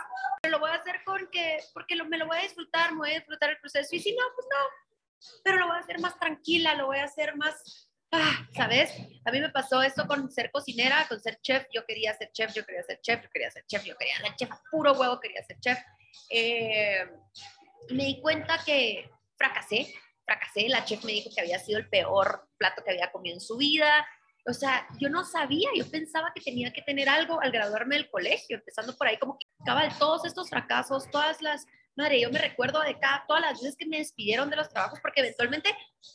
[0.40, 3.10] pero lo voy a hacer porque, porque lo, me lo voy a disfrutar, me voy
[3.10, 3.94] a disfrutar el proceso.
[3.94, 4.81] Y si no, pues no.
[5.44, 8.92] Pero lo voy a hacer más tranquila, lo voy a hacer más, ah, ¿sabes?
[9.24, 11.66] A mí me pasó esto con ser cocinera, con ser chef.
[11.72, 14.36] Yo quería ser chef, yo quería ser chef, yo quería ser chef, yo quería ser
[14.36, 15.78] chef, puro huevo quería ser chef.
[16.30, 17.06] Eh,
[17.90, 19.92] me di cuenta que fracasé,
[20.24, 20.68] fracasé.
[20.68, 23.56] La chef me dijo que había sido el peor plato que había comido en su
[23.56, 24.06] vida.
[24.46, 28.10] O sea, yo no sabía, yo pensaba que tenía que tener algo al graduarme del
[28.10, 31.64] colegio, empezando por ahí como que cabal, todos estos fracasos, todas las,
[31.96, 34.98] madre, yo me recuerdo de cada, todas las veces que me despidieron de los trabajos,
[35.00, 35.74] porque eventualmente,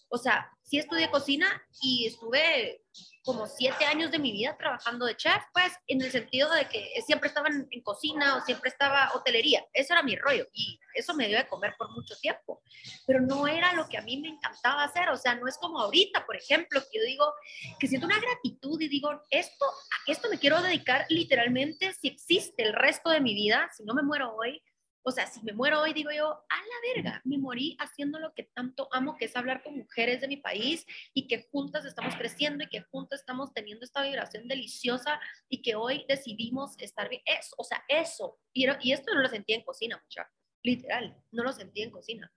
[0.09, 1.47] o sea, sí estudié cocina
[1.81, 2.81] y estuve
[3.23, 6.93] como siete años de mi vida trabajando de chef, pues en el sentido de que
[7.05, 11.27] siempre estaba en, cocina o siempre estaba hotelería, eso era mi rollo y eso me
[11.27, 12.61] dio de comer por mucho tiempo,
[13.05, 15.79] pero no era lo que a mí me encantaba hacer, o sea, no es como
[15.81, 17.33] ahorita, por ejemplo, que yo digo
[17.77, 22.63] que siento una gratitud y digo, esto, a esto me quiero dedicar literalmente si existe
[22.63, 24.61] el resto de mi vida, si no me muero hoy,
[25.07, 28.33] o sea, si me muero hoy, digo yo, a la verga, me morí haciendo lo
[28.33, 32.13] que tanto amo, que es hablar con mujeres de mi país y que juntas estamos
[32.17, 35.17] creciendo y que juntas estamos teniendo esta vibración deliciosa
[35.47, 37.21] y que hoy decidimos estar bien.
[37.25, 38.37] Eso, o sea, eso.
[38.51, 40.29] Y, y esto no lo sentí en cocina, mucha.
[40.61, 42.29] Literal, no lo sentí en cocina.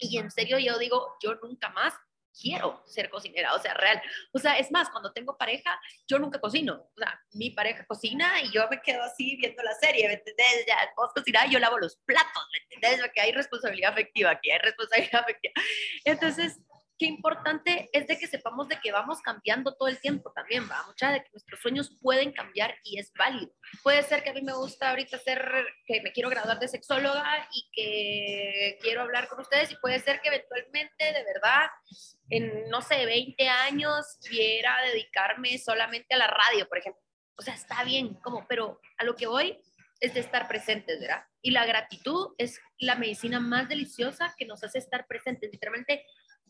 [0.00, 1.92] Y en serio yo digo, yo nunca más
[2.40, 4.00] quiero ser cocinera, o sea, real.
[4.32, 6.74] O sea, es más, cuando tengo pareja, yo nunca cocino.
[6.74, 10.64] O sea, mi pareja cocina y yo me quedo así viendo la serie, ¿me entendés?
[10.66, 13.00] Ya, vos cocinar y yo lavo los platos, ¿me entendés?
[13.00, 15.54] Porque hay responsabilidad afectiva aquí, hay responsabilidad afectiva.
[16.04, 16.58] Entonces,
[16.98, 20.82] qué importante es de que sepamos de que vamos cambiando todo el tiempo también, va,
[20.86, 23.52] mucha de que nuestros sueños pueden cambiar y es válido.
[23.82, 27.48] Puede ser que a mí me gusta ahorita ser, que me quiero graduar de sexóloga
[27.52, 31.68] y que quiero hablar con ustedes y puede ser que eventualmente, de verdad,
[32.30, 37.02] en, no sé, 20 años quiera dedicarme solamente a la radio, por ejemplo.
[37.36, 39.60] O sea, está bien, como, pero a lo que voy
[40.00, 41.24] es de estar presentes, ¿verdad?
[41.42, 45.50] Y la gratitud es la medicina más deliciosa que nos hace estar presentes.
[45.52, 46.04] Literalmente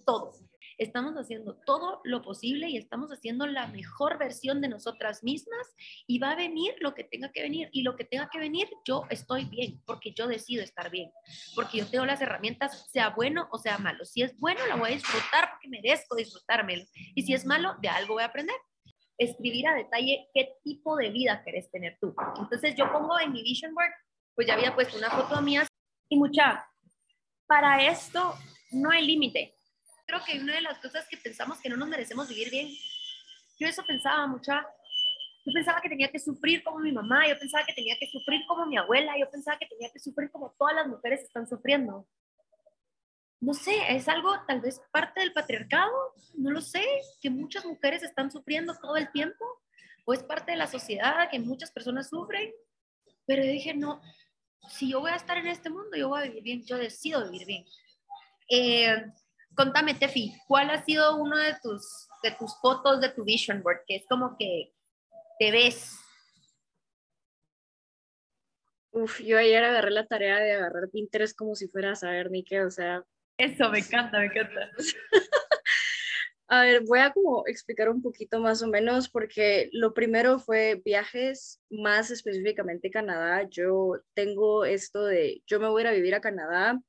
[0.06, 0.32] todo.
[0.78, 5.74] Estamos haciendo todo lo posible y estamos haciendo la mejor versión de nosotras mismas
[6.06, 7.70] y va a venir lo que tenga que venir.
[7.72, 11.10] Y lo que tenga que venir, yo estoy bien, porque yo decido estar bien,
[11.54, 14.04] porque yo tengo las herramientas, sea bueno o sea malo.
[14.04, 16.84] Si es bueno, la voy a disfrutar porque merezco disfrutármelo.
[17.14, 18.56] Y si es malo, de algo voy a aprender
[19.18, 22.14] escribir a detalle qué tipo de vida querés tener tú.
[22.38, 23.90] Entonces yo pongo en mi vision board,
[24.34, 25.66] pues ya había puesto una foto mía
[26.10, 26.66] y mucha,
[27.46, 28.34] para esto
[28.72, 29.55] no hay límite
[30.06, 32.68] creo que una de las cosas que pensamos que no nos merecemos vivir bien.
[33.58, 34.66] Yo eso pensaba mucha.
[35.44, 38.44] Yo pensaba que tenía que sufrir como mi mamá, yo pensaba que tenía que sufrir
[38.48, 42.06] como mi abuela, yo pensaba que tenía que sufrir como todas las mujeres están sufriendo.
[43.40, 45.92] No sé, es algo tal vez parte del patriarcado,
[46.36, 46.84] no lo sé,
[47.20, 49.44] que muchas mujeres están sufriendo todo el tiempo,
[50.04, 52.52] o es parte de la sociedad que muchas personas sufren,
[53.24, 54.00] pero dije, no,
[54.68, 57.30] si yo voy a estar en este mundo, yo voy a vivir bien, yo decido
[57.30, 57.64] vivir bien.
[58.48, 59.12] Eh,
[59.56, 63.80] contame, Tefi, ¿cuál ha sido uno de tus, de tus fotos de tu vision board?
[63.86, 64.72] Que es como que
[65.38, 65.98] te ves.
[68.92, 72.44] Uf, yo ayer agarré la tarea de agarrar Pinterest como si fuera a saber ni
[72.44, 73.02] qué, o sea.
[73.36, 74.70] Eso, me encanta, me encanta.
[76.48, 80.80] A ver, voy a como explicar un poquito más o menos porque lo primero fue
[80.84, 83.48] viajes, más específicamente Canadá.
[83.50, 86.80] Yo tengo esto de, yo me voy a ir a vivir a Canadá,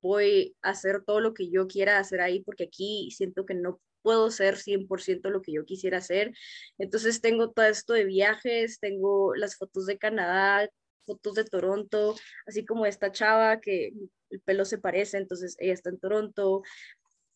[0.00, 3.80] voy a hacer todo lo que yo quiera hacer ahí porque aquí siento que no
[4.02, 6.32] puedo ser 100% lo que yo quisiera hacer.
[6.78, 10.68] Entonces tengo todo esto de viajes, tengo las fotos de Canadá,
[11.06, 12.14] fotos de Toronto,
[12.46, 13.92] así como esta chava que
[14.30, 16.62] el pelo se parece, entonces ella está en Toronto,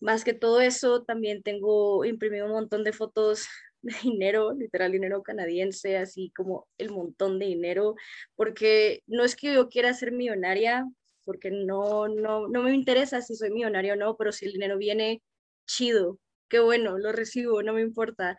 [0.00, 3.46] más que todo eso, también tengo imprimido un montón de fotos
[3.82, 7.94] de dinero, literal dinero canadiense, así como el montón de dinero,
[8.34, 10.86] porque no es que yo quiera ser millonaria,
[11.26, 14.78] porque no, no, no me interesa si soy millonaria o no, pero si el dinero
[14.78, 15.22] viene,
[15.66, 18.38] chido, qué bueno, lo recibo, no me importa.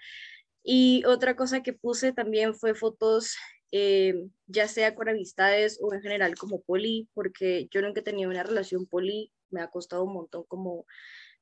[0.64, 3.36] Y otra cosa que puse también fue fotos,
[3.72, 4.16] eh,
[4.48, 8.44] ya sea con amistades o en general como poli, porque yo nunca he tenido una
[8.44, 10.86] relación poli, me ha costado un montón como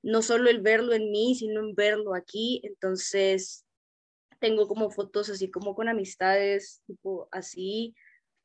[0.04, 2.62] no solo el verlo en mí, sino en verlo aquí.
[2.64, 3.66] Entonces,
[4.40, 7.96] tengo como fotos así como con amistades, tipo así,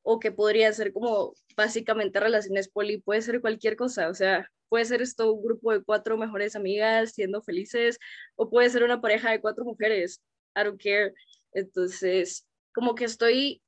[0.03, 4.85] o que podría ser como básicamente relaciones poli, puede ser cualquier cosa, o sea, puede
[4.85, 7.99] ser esto un grupo de cuatro mejores amigas siendo felices,
[8.37, 10.23] o puede ser una pareja de cuatro mujeres,
[10.57, 11.13] I don't care.
[11.53, 13.63] Entonces, como que estoy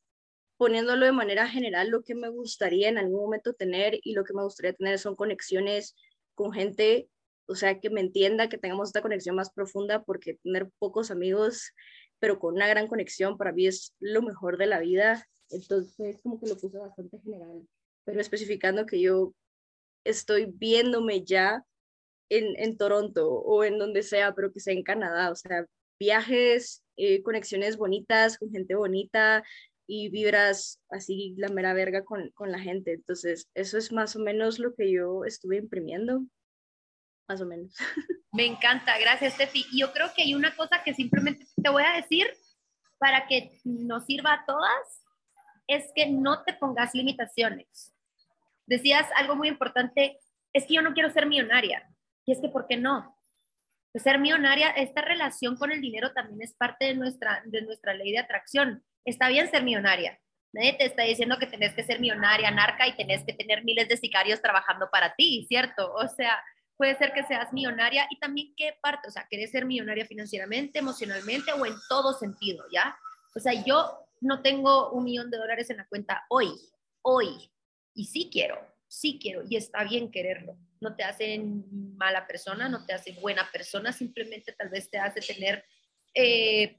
[0.57, 4.35] poniéndolo de manera general lo que me gustaría en algún momento tener y lo que
[4.35, 5.97] me gustaría tener son conexiones
[6.35, 7.09] con gente
[7.47, 11.73] o sea, que me entienda, que tengamos esta conexión más profunda, porque tener pocos amigos,
[12.19, 15.27] pero con una gran conexión, para mí es lo mejor de la vida.
[15.53, 17.67] Entonces, como que lo puse bastante general,
[18.05, 19.35] pero especificando que yo
[20.05, 21.65] estoy viéndome ya
[22.29, 25.67] en, en Toronto o en donde sea, pero que sea en Canadá, o sea,
[25.99, 29.45] viajes, eh, conexiones bonitas con gente bonita
[29.87, 32.93] y vibras así la mera verga con, con la gente.
[32.93, 36.25] Entonces, eso es más o menos lo que yo estuve imprimiendo
[37.29, 37.75] más o menos.
[38.33, 39.65] Me encanta, gracias, Steffi.
[39.73, 42.27] Y yo creo que hay una cosa que simplemente te voy a decir
[42.99, 45.02] para que nos sirva a todas,
[45.67, 47.95] es que no te pongas limitaciones.
[48.67, 50.19] Decías algo muy importante,
[50.53, 51.89] es que yo no quiero ser millonaria.
[52.25, 53.17] Y es que, ¿por qué no?
[53.95, 58.13] ser millonaria, esta relación con el dinero también es parte de nuestra, de nuestra ley
[58.13, 58.83] de atracción.
[59.05, 60.19] Está bien ser millonaria.
[60.53, 63.89] Nadie te está diciendo que tenés que ser millonaria, narca, y tenés que tener miles
[63.89, 65.93] de sicarios trabajando para ti, ¿cierto?
[65.95, 66.43] O sea,
[66.77, 70.79] puede ser que seas millonaria y también qué parte, o sea, querés ser millonaria financieramente,
[70.79, 72.97] emocionalmente o en todo sentido, ¿ya?
[73.35, 76.49] O sea, yo no tengo un millón de dólares en la cuenta hoy,
[77.03, 77.51] hoy,
[77.95, 80.57] y sí quiero, sí quiero, y está bien quererlo.
[80.81, 85.21] No te hace mala persona, no te hace buena persona, simplemente tal vez te hace
[85.21, 85.65] tener,
[86.15, 86.79] eh,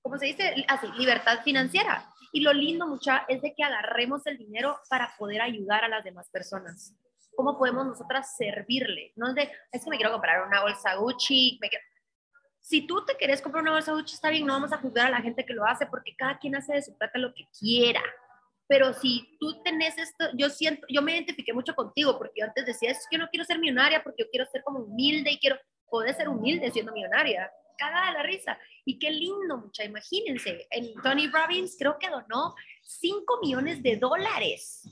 [0.00, 0.64] ¿cómo se dice?
[0.68, 2.08] Así, libertad financiera.
[2.32, 6.04] Y lo lindo, mucha, es de que agarremos el dinero para poder ayudar a las
[6.04, 6.94] demás personas
[7.34, 9.12] cómo podemos nosotras servirle.
[9.16, 11.58] No es de, es que me quiero comprar una bolsa Gucci.
[12.64, 15.10] Si tú te quieres comprar una bolsa Gucci, está bien, no vamos a juzgar a
[15.10, 18.02] la gente que lo hace porque cada quien hace de su plata lo que quiera.
[18.66, 22.64] Pero si tú tenés esto, yo siento, yo me identifiqué mucho contigo porque yo antes
[22.64, 25.38] decía, es que yo no quiero ser millonaria porque yo quiero ser como humilde y
[25.38, 25.58] quiero
[25.90, 27.52] poder ser humilde siendo millonaria.
[27.76, 28.58] Cagada la risa.
[28.86, 30.66] Y qué lindo, mucha, imagínense.
[30.70, 34.88] En Tony Robbins creo que donó 5 millones de dólares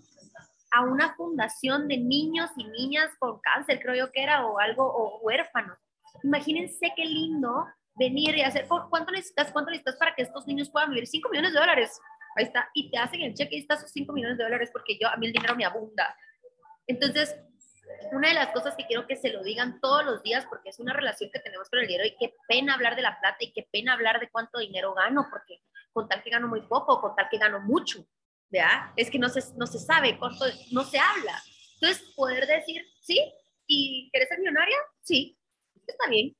[0.72, 4.84] a una fundación de niños y niñas con cáncer, creo yo que era, o algo,
[4.84, 5.78] o huérfanos.
[6.22, 10.90] Imagínense qué lindo venir y hacer, ¿cuánto necesitas, cuánto necesitas para que estos niños puedan
[10.90, 11.06] vivir?
[11.06, 12.00] 5 millones de dólares.
[12.36, 12.68] Ahí está.
[12.74, 15.16] Y te hacen el cheque y estás sus 5 millones de dólares porque yo, a
[15.16, 16.16] mí el dinero me abunda.
[16.86, 17.36] Entonces,
[18.12, 20.78] una de las cosas que quiero que se lo digan todos los días, porque es
[20.78, 23.52] una relación que tenemos con el dinero y qué pena hablar de la plata y
[23.52, 27.14] qué pena hablar de cuánto dinero gano, porque con tal que gano muy poco, con
[27.14, 28.06] tal que gano mucho.
[28.96, 31.42] Es que no se, no se sabe, cuánto, no se habla.
[31.74, 33.18] Entonces, poder decir, sí,
[33.66, 34.76] ¿y quieres ser millonaria?
[35.00, 35.38] Sí,
[35.92, 36.36] está bien.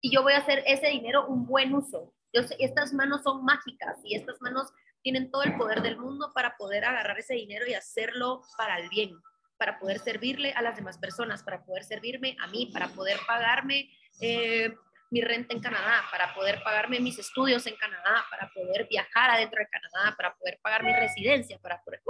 [0.00, 2.12] Y yo voy a hacer ese dinero un buen uso.
[2.32, 6.32] Yo sé, estas manos son mágicas y estas manos tienen todo el poder del mundo
[6.34, 9.16] para poder agarrar ese dinero y hacerlo para el bien,
[9.56, 13.90] para poder servirle a las demás personas, para poder servirme a mí, para poder pagarme
[14.20, 14.74] eh,
[15.10, 19.60] mi renta en Canadá, para poder pagarme mis estudios en Canadá, para poder viajar adentro
[19.60, 22.02] de Canadá, para poder pagar mi residencia, para poder...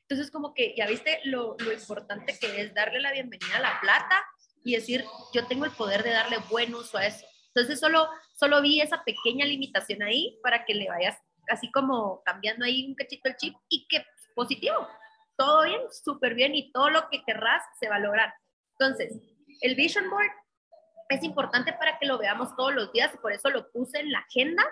[0.00, 3.80] Entonces, como que ya viste lo, lo importante que es darle la bienvenida a la
[3.80, 4.24] plata
[4.64, 7.26] y decir, yo tengo el poder de darle buen uso a eso.
[7.54, 12.64] Entonces, solo, solo vi esa pequeña limitación ahí para que le vayas así como cambiando
[12.64, 14.04] ahí un cachito el chip y que
[14.34, 14.88] positivo,
[15.36, 18.32] todo bien, súper bien y todo lo que querrás se va a lograr.
[18.78, 19.20] Entonces,
[19.60, 20.30] el Vision Board
[21.08, 24.12] es importante para que lo veamos todos los días y por eso lo puse en
[24.12, 24.64] la agenda,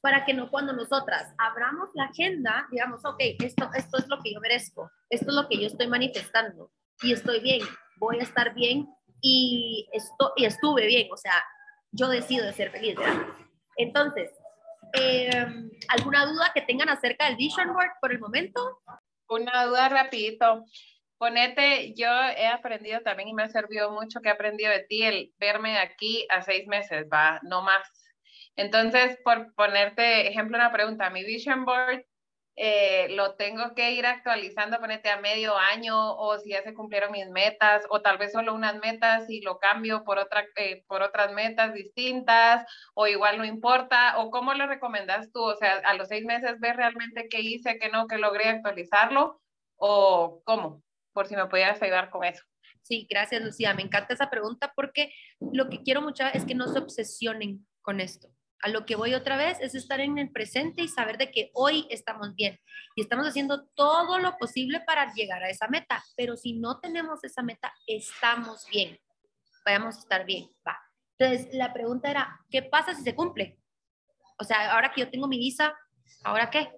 [0.00, 4.32] para que no cuando nosotras abramos la agenda, digamos, ok, esto, esto es lo que
[4.32, 6.70] yo merezco, esto es lo que yo estoy manifestando
[7.02, 7.60] y estoy bien,
[7.96, 8.88] voy a estar bien
[9.20, 11.44] y, esto, y estuve bien, o sea,
[11.92, 13.26] yo decido ser feliz, ¿verdad?
[13.76, 14.30] Entonces,
[14.92, 18.80] em, ¿alguna duda que tengan acerca del Vision Board por el momento?
[19.28, 20.64] Una duda rapidito.
[21.18, 25.02] Ponete, yo he aprendido también y me ha servido mucho que he aprendido de ti
[25.02, 27.88] el verme de aquí a seis meses, va, no más.
[28.54, 32.04] Entonces, por ponerte ejemplo, una pregunta, mi vision board
[32.58, 37.12] eh, lo tengo que ir actualizando, ponete a medio año o si ya se cumplieron
[37.12, 41.02] mis metas o tal vez solo unas metas y lo cambio por, otra, eh, por
[41.02, 45.94] otras metas distintas o igual no importa o cómo lo recomendas tú, o sea, a
[45.94, 49.40] los seis meses ver realmente qué hice, qué no, que logré actualizarlo
[49.76, 50.82] o cómo
[51.12, 52.42] por si me pudieras ayudar con eso.
[52.82, 53.74] Sí, gracias Lucía.
[53.74, 58.00] Me encanta esa pregunta porque lo que quiero mucho es que no se obsesionen con
[58.00, 58.28] esto.
[58.66, 61.52] A lo que voy otra vez es estar en el presente y saber de que
[61.54, 62.58] hoy estamos bien
[62.96, 66.02] y estamos haciendo todo lo posible para llegar a esa meta.
[66.16, 68.98] Pero si no tenemos esa meta, estamos bien.
[69.64, 70.50] Vayamos a estar bien.
[70.66, 70.76] Va.
[71.16, 73.56] Entonces, la pregunta era, ¿qué pasa si se cumple?
[74.36, 75.72] O sea, ahora que yo tengo mi visa,
[76.24, 76.68] ¿ahora qué?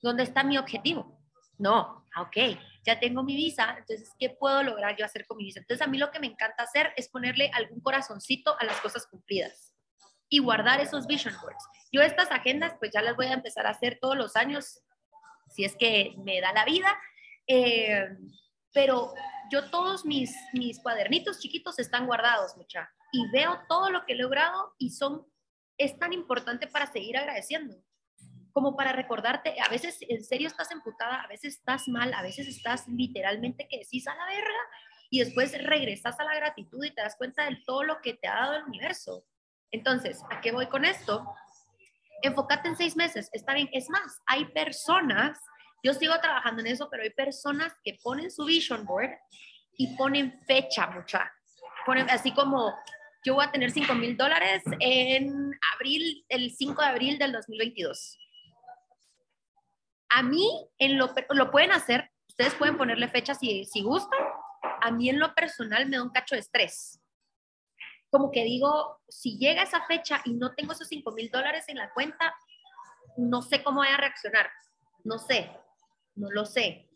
[0.00, 1.20] ¿Dónde está mi objetivo?
[1.58, 2.36] No, ah, ok
[2.86, 5.58] ya tengo mi visa, entonces, ¿qué puedo lograr yo hacer con mi visa?
[5.58, 9.06] Entonces, a mí lo que me encanta hacer es ponerle algún corazoncito a las cosas
[9.06, 9.73] cumplidas
[10.28, 11.64] y guardar esos vision boards.
[11.92, 14.82] Yo estas agendas, pues ya las voy a empezar a hacer todos los años,
[15.48, 16.96] si es que me da la vida,
[17.46, 18.08] eh,
[18.72, 19.14] pero
[19.50, 24.16] yo todos mis, mis cuadernitos chiquitos están guardados, mucha, y veo todo lo que he
[24.16, 25.26] logrado y son,
[25.78, 27.76] es tan importante para seguir agradeciendo
[28.54, 32.46] como para recordarte, a veces en serio estás emputada, a veces estás mal, a veces
[32.46, 34.60] estás literalmente que decís a la verga
[35.10, 38.28] y después regresas a la gratitud y te das cuenta de todo lo que te
[38.28, 39.26] ha dado el universo.
[39.74, 41.24] Entonces, ¿a qué voy con esto?
[42.22, 43.68] Enfócate en seis meses, está bien.
[43.72, 45.38] Es más, hay personas,
[45.82, 49.10] yo sigo trabajando en eso, pero hay personas que ponen su vision board
[49.76, 51.32] y ponen fecha, mucha.
[51.84, 52.72] Ponen así como,
[53.24, 58.18] yo voy a tener 5 mil dólares en abril, el 5 de abril del 2022
[60.14, 64.20] a mí, en lo, lo pueden hacer, ustedes pueden ponerle fecha si, si gustan.
[64.80, 67.00] A mí en lo personal me da un cacho de estrés.
[68.14, 71.78] Como que digo, si llega esa fecha y no tengo esos 5 mil dólares en
[71.78, 72.32] la cuenta,
[73.16, 74.48] no sé cómo voy a reaccionar.
[75.02, 75.50] No sé,
[76.14, 76.88] no lo sé.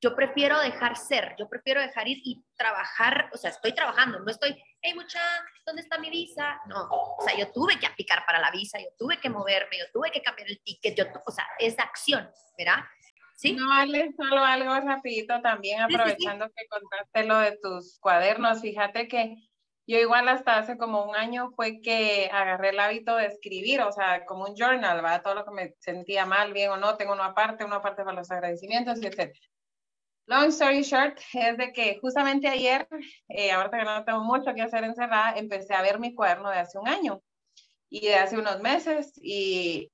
[0.00, 4.30] Yo prefiero dejar ser, yo prefiero dejar ir y trabajar, o sea, estoy trabajando, no
[4.30, 5.18] estoy, hey mucha,
[5.66, 6.60] ¿dónde está mi visa?
[6.68, 9.86] No, o sea, yo tuve que aplicar para la visa, yo tuve que moverme, yo
[9.92, 12.84] tuve que cambiar el ticket, yo, o sea, es acción, ¿verdad?
[13.34, 13.54] ¿Sí?
[13.54, 19.34] No, vale, solo algo rapidito también, aprovechando que contaste lo de tus cuadernos, fíjate que
[19.86, 23.92] yo igual hasta hace como un año fue que agarré el hábito de escribir, o
[23.92, 25.22] sea, como un journal, ¿verdad?
[25.22, 28.16] Todo lo que me sentía mal, bien o no, tengo una parte, una parte para
[28.16, 29.32] los agradecimientos, etc.
[30.26, 32.88] Long story short, es de que justamente ayer,
[33.28, 36.58] eh, ahorita que no tengo mucho que hacer encerrada, empecé a ver mi cuaderno de
[36.58, 37.22] hace un año
[37.90, 39.92] y de hace unos meses y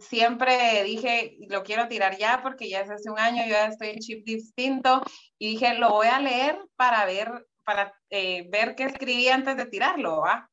[0.00, 3.90] siempre dije, lo quiero tirar ya porque ya es hace un año, yo ya estoy
[3.90, 5.02] en chip distinto
[5.38, 9.66] y dije, lo voy a leer para ver, para eh, ver qué escribí antes de
[9.66, 10.48] tirarlo, ¿va?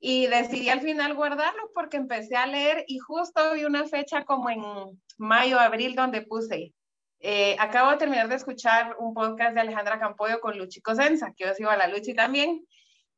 [0.00, 4.50] Y decidí al final guardarlo porque empecé a leer y justo vi una fecha como
[4.50, 4.62] en
[5.16, 6.74] mayo, abril, donde puse
[7.24, 11.46] eh, acabo de terminar de escuchar un podcast de Alejandra Campoyo con Luchi Cosenza, que
[11.46, 12.66] yo sigo a la Luchi también.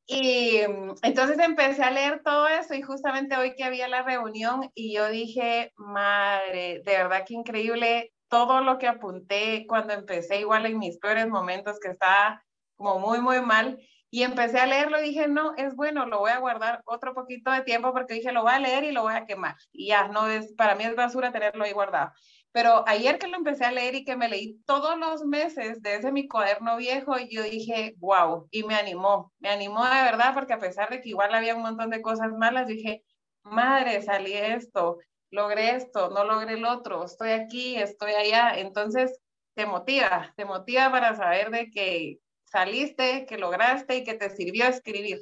[0.06, 0.58] Y
[1.02, 5.08] entonces empecé a leer todo eso y justamente hoy que había la reunión y yo
[5.08, 10.98] dije, madre, de verdad que increíble todo lo que apunté cuando empecé, igual en mis
[10.98, 12.43] peores momentos que estaba
[12.76, 13.78] como muy, muy mal.
[14.10, 17.50] Y empecé a leerlo y dije, no, es bueno, lo voy a guardar otro poquito
[17.50, 19.56] de tiempo porque dije, lo voy a leer y lo voy a quemar.
[19.72, 22.12] Y ya, no es, para mí es basura tenerlo ahí guardado.
[22.52, 25.96] Pero ayer que lo empecé a leer y que me leí todos los meses de
[25.96, 30.52] ese mi cuaderno viejo, yo dije, wow, y me animó, me animó de verdad, porque
[30.52, 33.02] a pesar de que igual había un montón de cosas malas, dije,
[33.42, 34.98] madre, salí esto,
[35.30, 38.52] logré esto, no logré el otro, estoy aquí, estoy allá.
[38.60, 39.20] Entonces,
[39.54, 42.18] te motiva, te motiva para saber de que
[42.54, 45.18] saliste, que lograste y que te sirvió escribir.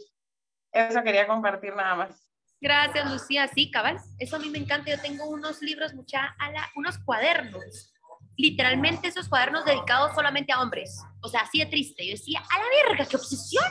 [0.71, 2.29] Eso quería compartir nada más.
[2.61, 3.49] Gracias, Lucía.
[3.49, 3.99] Sí, cabal.
[4.19, 4.91] Eso a mí me encanta.
[4.91, 7.93] Yo tengo unos libros, mucha, ala, unos cuadernos.
[8.37, 11.03] Literalmente esos cuadernos dedicados solamente a hombres.
[11.23, 12.07] O sea, así de triste.
[12.07, 13.65] Yo decía, a la verga, qué obsesión.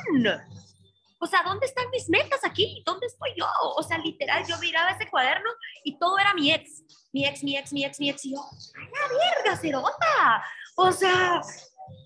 [1.19, 2.81] O sea, ¿dónde están mis metas aquí?
[2.83, 3.45] ¿Dónde estoy yo?
[3.77, 5.51] O sea, literal, yo miraba ese cuaderno
[5.83, 6.83] y todo era mi ex.
[7.13, 8.25] Mi ex, mi ex, mi ex, mi ex.
[8.25, 10.43] Y yo, a la verga, cerota.
[10.75, 11.41] O sea,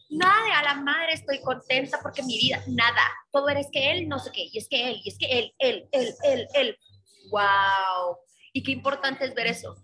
[0.10, 3.02] nada de a la madre estoy contenta porque mi vida, nada.
[3.32, 5.26] Todo era es que él, no sé qué, y es que él, y es que
[5.40, 6.78] él, él, él, él, él.
[7.32, 8.18] ¡Wow!
[8.54, 9.76] Y qué importante es ver eso.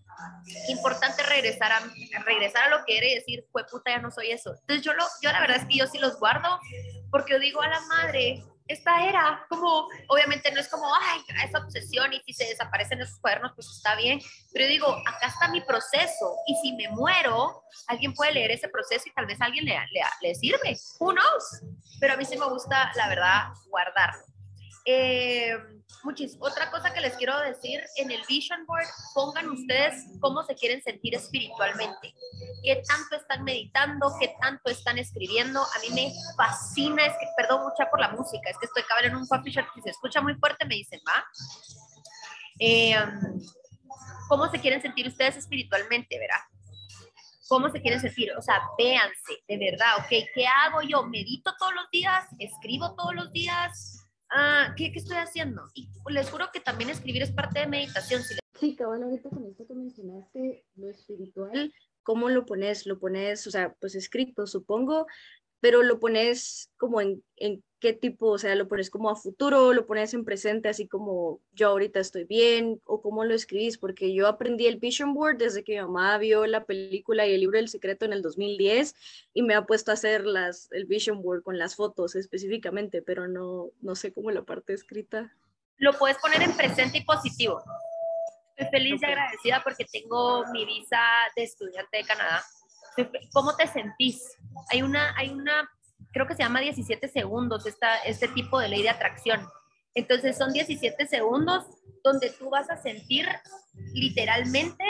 [0.69, 1.82] Importante regresar a,
[2.26, 4.53] regresar a lo que era y decir, fue puta, ya no soy eso.
[4.61, 6.59] Entonces yo, lo, yo la verdad es que yo sí los guardo
[7.09, 11.59] porque yo digo a la madre, esta era como, obviamente no es como, ay, esa
[11.59, 14.20] obsesión y si se desaparecen esos cuadernos, pues está bien,
[14.53, 19.03] pero digo, acá está mi proceso y si me muero, alguien puede leer ese proceso
[19.07, 19.78] y tal vez alguien le,
[20.22, 21.64] le, sirve, who knows,
[21.99, 24.24] pero a mí sí me gusta, la verdad, guardarlo.
[24.86, 25.57] Eh,
[26.03, 30.55] muchis, otra cosa que les quiero decir, en el Vision Board pongan ustedes cómo se
[30.55, 32.13] quieren sentir espiritualmente,
[32.63, 35.61] qué tanto están meditando, qué tanto están escribiendo.
[35.61, 39.05] A mí me fascina, es que, perdón mucha por la música, es que estoy cabal
[39.05, 41.23] en un coffee shop y se escucha muy fuerte, me dicen, va.
[42.59, 42.95] Eh,
[44.27, 46.47] ¿Cómo se quieren sentir ustedes espiritualmente, verá?
[47.47, 48.31] ¿Cómo se quieren sentir?
[48.37, 51.03] O sea, véanse, de verdad, ok, ¿qué hago yo?
[51.03, 52.25] ¿Medito todos los días?
[52.39, 54.01] ¿Escribo todos los días?
[54.32, 55.63] Ah, ¿qué, ¿qué, estoy haciendo?
[55.73, 58.21] Y les juro que también escribir es parte de meditación.
[58.23, 61.73] Si sí, cabal, ahorita con esto que mencionaste, lo espiritual,
[62.03, 62.86] ¿cómo lo pones?
[62.86, 65.07] Lo pones, o sea, pues escrito, supongo,
[65.62, 69.74] pero lo pones como en, en qué tipo, o sea, lo pones como a futuro,
[69.74, 74.14] lo pones en presente, así como yo ahorita estoy bien, o cómo lo escribís, porque
[74.14, 77.57] yo aprendí el Vision Board desde que mi mamá vio la película y el libro
[77.57, 78.95] del secreto en el 2010
[79.34, 83.28] y me ha puesto a hacer las, el Vision Board con las fotos específicamente, pero
[83.28, 85.36] no, no sé cómo la parte escrita.
[85.78, 87.64] Lo puedes poner en presente y positivo.
[88.55, 89.09] Estoy feliz okay.
[89.09, 91.01] y agradecida porque tengo mi visa
[91.36, 92.43] de estudiante de Canadá.
[93.33, 94.21] ¿Cómo te sentís?
[94.69, 95.69] Hay una, hay una
[96.11, 99.47] creo que se llama 17 segundos, esta, este tipo de ley de atracción.
[99.93, 101.65] Entonces son 17 segundos
[102.03, 103.27] donde tú vas a sentir
[103.93, 104.83] literalmente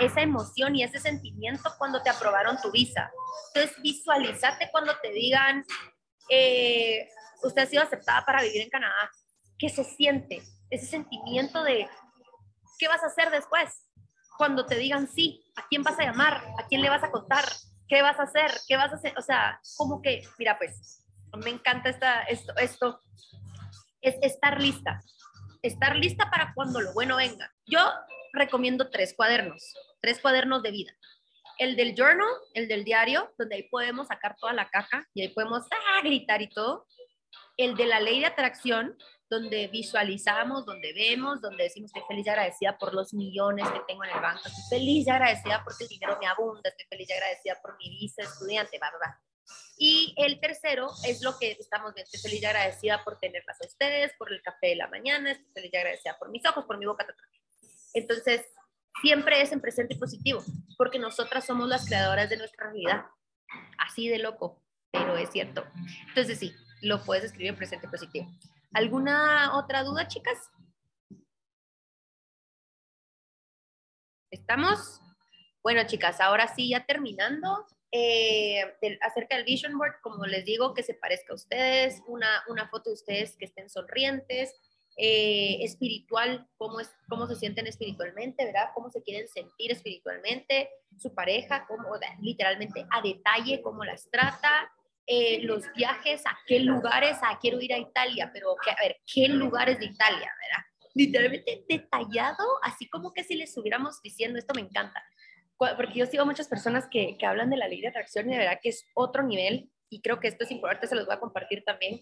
[0.00, 3.10] esa emoción y ese sentimiento cuando te aprobaron tu visa.
[3.54, 5.64] Entonces visualízate cuando te digan,
[6.28, 7.08] eh,
[7.42, 9.10] usted ha sido aceptada para vivir en Canadá.
[9.58, 10.42] ¿Qué se siente?
[10.70, 11.88] Ese sentimiento de,
[12.78, 13.88] ¿qué vas a hacer después?
[14.36, 16.42] Cuando te digan sí, ¿a quién vas a llamar?
[16.58, 17.44] ¿A quién le vas a contar?
[17.92, 18.50] ¿qué vas a hacer?
[18.66, 19.12] ¿Qué vas a hacer?
[19.18, 21.04] O sea, como que, mira, pues,
[21.44, 23.00] me encanta esta, esto, esto,
[24.00, 25.02] es estar lista,
[25.60, 27.52] estar lista para cuando lo bueno venga.
[27.66, 27.80] Yo
[28.32, 30.92] recomiendo tres cuadernos, tres cuadernos de vida.
[31.58, 35.28] El del journal, el del diario, donde ahí podemos sacar toda la caja y ahí
[35.28, 36.86] podemos ah, gritar y todo.
[37.58, 38.96] El de la ley de atracción,
[39.32, 44.04] donde visualizamos, donde vemos, donde decimos estoy feliz y agradecida por los millones que tengo
[44.04, 47.12] en el banco, estoy feliz y agradecida porque el dinero me abunda, estoy feliz y
[47.14, 49.18] agradecida por mi visa estudiante, va, va,
[49.78, 53.66] Y el tercero es lo que estamos viendo, estoy feliz y agradecida por tenerlas a
[53.66, 56.76] ustedes, por el café de la mañana, estoy feliz y agradecida por mis ojos, por
[56.76, 57.06] mi boca.
[57.94, 58.44] Entonces,
[59.00, 60.44] siempre es en presente positivo,
[60.76, 63.06] porque nosotras somos las creadoras de nuestra realidad.
[63.78, 65.64] Así de loco, pero es cierto.
[66.08, 66.52] Entonces, sí,
[66.82, 68.30] lo puedes escribir en presente positivo.
[68.74, 70.50] ¿Alguna otra duda, chicas?
[74.30, 75.00] ¿Estamos?
[75.62, 78.62] Bueno, chicas, ahora sí, ya terminando, eh,
[79.02, 82.88] acerca del Vision Board, como les digo, que se parezca a ustedes, una, una foto
[82.88, 84.54] de ustedes que estén sonrientes,
[84.96, 88.70] eh, espiritual, cómo, es, cómo se sienten espiritualmente, ¿verdad?
[88.74, 91.90] Cómo se quieren sentir espiritualmente, su pareja, cómo,
[92.22, 94.72] literalmente a detalle, cómo las trata,
[95.14, 99.28] eh, los viajes, a qué lugares, a quiero ir a Italia, pero a ver, qué
[99.28, 100.64] lugares de Italia, ¿verdad?
[100.94, 105.04] Literalmente detallado, así como que si les estuviéramos diciendo, esto me encanta,
[105.58, 108.38] porque yo sigo muchas personas que, que hablan de la ley de atracción y de
[108.38, 111.20] verdad que es otro nivel, y creo que esto es importante, se los voy a
[111.20, 112.00] compartir también.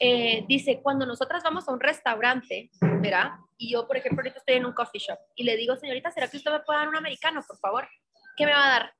[0.00, 3.30] Eh, dice, cuando nosotras vamos a un restaurante, ¿verdad?
[3.56, 6.26] Y yo, por ejemplo, ahorita estoy en un coffee shop y le digo, señorita, ¿será
[6.26, 7.88] que usted me puede dar un americano, por favor?
[8.36, 8.94] ¿Qué me va a dar?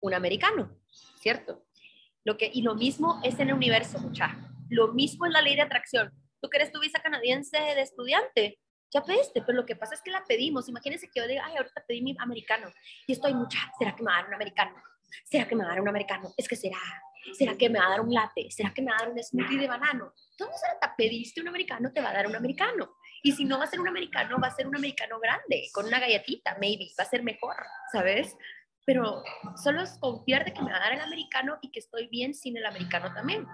[0.00, 0.74] Un americano,
[1.20, 1.66] ¿cierto?
[2.24, 4.36] Lo que, y lo mismo es en el universo, mucha.
[4.70, 6.10] Lo mismo es la ley de atracción.
[6.40, 8.58] Tú quieres tu visa canadiense de estudiante,
[8.92, 10.68] ya pediste, pero lo que pasa es que la pedimos.
[10.68, 12.70] Imagínense que yo diga, ay, ahorita pedí mi americano
[13.06, 14.76] y estoy mucha, ¿será que me va a dar un americano?
[15.24, 16.32] ¿Será que me va a dar un americano?
[16.36, 16.78] Es que será,
[17.32, 18.50] ¿será que me va a dar un latte?
[18.50, 20.12] ¿Será que me va a dar un smoothie de banano?
[20.30, 22.96] Entonces, te pediste un americano, te va a dar un americano.
[23.22, 25.86] Y si no va a ser un americano, va a ser un americano grande, con
[25.86, 27.56] una galletita, maybe, va a ser mejor,
[27.90, 28.36] ¿sabes?
[28.84, 29.22] Pero
[29.56, 32.34] solo es confiar de que me va a dar el americano y que estoy bien
[32.34, 33.46] sin el americano también.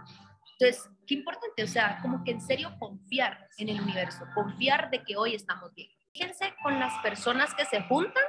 [0.58, 5.02] Entonces, qué importante, o sea, como que en serio confiar en el universo, confiar de
[5.04, 5.90] que hoy estamos bien.
[6.12, 8.24] Fíjense con las personas que se juntan,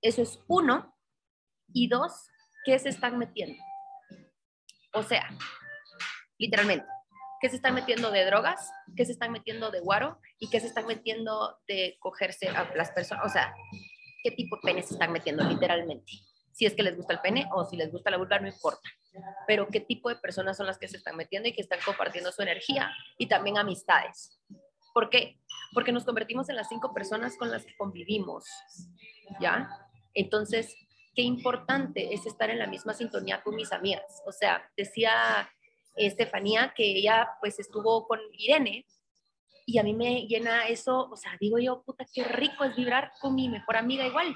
[0.00, 0.96] eso es uno,
[1.74, 2.12] y dos,
[2.64, 3.62] ¿qué se están metiendo?
[4.94, 5.28] O sea,
[6.38, 6.86] literalmente,
[7.40, 8.70] ¿qué se están metiendo de drogas?
[8.96, 10.20] ¿Qué se están metiendo de guaro?
[10.38, 13.26] ¿Y qué se están metiendo de cogerse a las personas?
[13.26, 13.54] O sea,
[14.22, 16.12] qué tipo de pene se están metiendo literalmente.
[16.52, 18.88] Si es que les gusta el pene o si les gusta la vulva, no importa.
[19.46, 22.30] Pero qué tipo de personas son las que se están metiendo y que están compartiendo
[22.30, 24.38] su energía y también amistades.
[24.92, 25.38] ¿Por qué?
[25.72, 28.44] Porque nos convertimos en las cinco personas con las que convivimos.
[29.40, 29.68] ¿Ya?
[30.14, 30.74] Entonces,
[31.14, 34.22] qué importante es estar en la misma sintonía con mis amigas.
[34.26, 35.50] O sea, decía
[35.96, 38.86] Estefanía, que ella pues estuvo con Irene
[39.66, 43.12] y a mí me llena eso, o sea, digo yo, puta, qué rico es vibrar
[43.20, 44.34] con mi mejor amiga igual.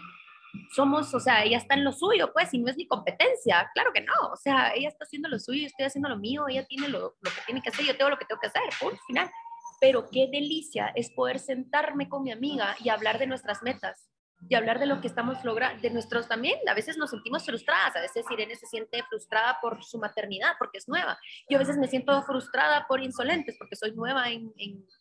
[0.75, 3.93] Somos, o sea, ella está en lo suyo, pues, y no es mi competencia, claro
[3.93, 6.65] que no, o sea, ella está haciendo lo suyo, yo estoy haciendo lo mío, ella
[6.67, 8.99] tiene lo, lo que tiene que hacer, yo tengo lo que tengo que hacer, por
[9.07, 9.31] final.
[9.79, 14.09] Pero qué delicia es poder sentarme con mi amiga y hablar de nuestras metas,
[14.49, 17.97] y hablar de lo que estamos logrando, de nuestros también, a veces nos sentimos frustradas,
[17.97, 21.19] a veces Irene se siente frustrada por su maternidad porque es nueva,
[21.49, 24.53] yo a veces me siento frustrada por insolentes porque soy nueva en,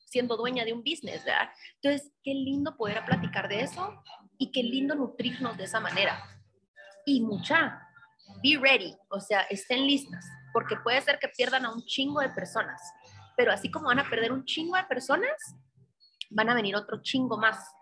[0.06, 1.50] siendo dueña de un business, ¿verdad?
[1.82, 4.02] Entonces, qué lindo poder platicar de eso
[4.38, 6.18] y qué lindo nutrirnos de esa manera.
[7.06, 7.80] Y mucha,
[8.42, 12.30] be ready, o sea, estén listas, porque puede ser que pierdan a un chingo de
[12.30, 12.82] personas,
[13.38, 15.56] pero así como van a perder un chingo de personas,
[16.30, 17.75] van a venir otro chingo más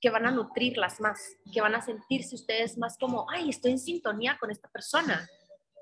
[0.00, 3.78] que van a nutrirlas más, que van a sentirse ustedes más como, ay, estoy en
[3.78, 5.28] sintonía con esta persona,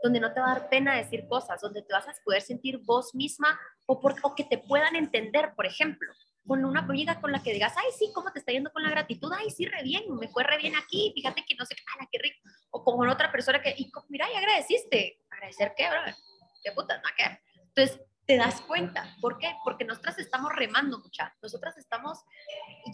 [0.03, 2.79] donde no te va a dar pena decir cosas, donde te vas a poder sentir
[2.85, 6.12] vos misma o, por, que te puedan entender, por ejemplo,
[6.47, 8.91] con una amiga con la que digas, ay, sí, ¿cómo te está yendo con la
[8.91, 9.31] gratitud?
[9.37, 12.19] Ay, sí, re bien, me fue re bien aquí, fíjate que no sé, ala, qué
[12.19, 12.39] rico.
[12.71, 15.21] O con otra persona que, y, mira, y agradeciste.
[15.31, 16.01] ¿Agradecer qué, bro?
[16.62, 16.97] ¿Qué puta?
[16.97, 17.41] ¿No qué?
[17.75, 19.16] Entonces, te das cuenta.
[19.22, 19.57] ¿Por qué?
[19.64, 21.35] Porque nosotras estamos remando mucha.
[21.43, 22.18] Nosotras estamos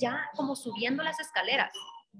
[0.00, 1.72] ya como subiendo las escaleras.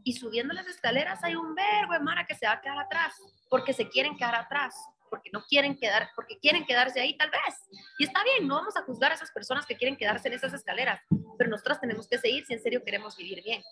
[0.03, 3.15] Y subiendo las escaleras hay un verbo de Mara que se va a quedar atrás,
[3.49, 4.75] porque se quieren quedar atrás,
[5.09, 7.55] porque no quieren quedar, porque quieren quedarse ahí tal vez.
[8.01, 10.53] Y está bien, no vamos a juzgar a esas personas que quieren quedarse en esas
[10.53, 11.01] escaleras,
[11.39, 13.63] pero nosotras tenemos que seguir si en serio queremos vivir bien.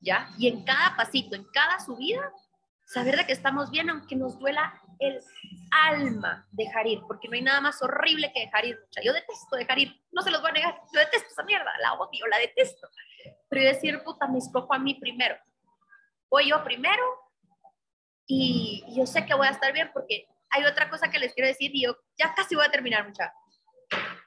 [0.00, 0.28] ¿Ya?
[0.36, 2.30] Y en cada pasito, en cada subida,
[2.84, 4.78] saber de que estamos bien, aunque nos duela
[5.08, 5.20] el
[5.70, 8.78] alma dejar ir, porque no hay nada más horrible que dejar ir.
[9.02, 11.94] Yo detesto dejar ir, no se los voy a negar, yo detesto esa mierda, la
[11.94, 12.88] odio, la detesto.
[13.48, 15.36] Pero yo decir, puta, me escojo a mí primero.
[16.30, 17.02] Voy yo primero
[18.26, 21.48] y yo sé que voy a estar bien porque hay otra cosa que les quiero
[21.48, 23.32] decir y yo ya casi voy a terminar, mucha.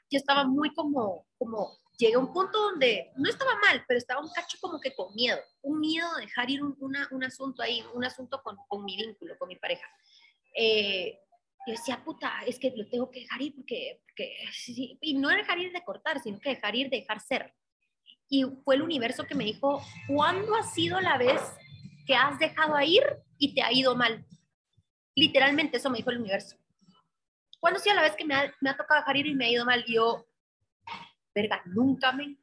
[0.09, 4.21] Yo estaba muy como, como llegué a un punto donde no estaba mal, pero estaba
[4.21, 7.83] un cacho como que con miedo, un miedo de dejar ir un, un asunto ahí,
[7.93, 9.87] un asunto con, con, mi vínculo, con mi pareja.
[10.59, 11.19] Eh,
[11.67, 14.33] yo decía, puta, es que lo tengo que dejar ir porque, porque
[15.01, 17.53] y no dejar ir de cortar, sino que dejar ir de dejar ser.
[18.29, 21.41] Y fue el universo que me dijo, ¿cuándo ha sido la vez
[22.07, 23.03] que has dejado ir
[23.37, 24.25] y te ha ido mal?
[25.15, 26.57] Literalmente eso me dijo el universo.
[27.59, 29.45] ¿Cuándo ha sido la vez que me ha, me ha tocado dejar ir y me
[29.45, 29.83] ha ido mal?
[29.87, 30.25] Y yo,
[31.35, 32.37] verga, nunca me,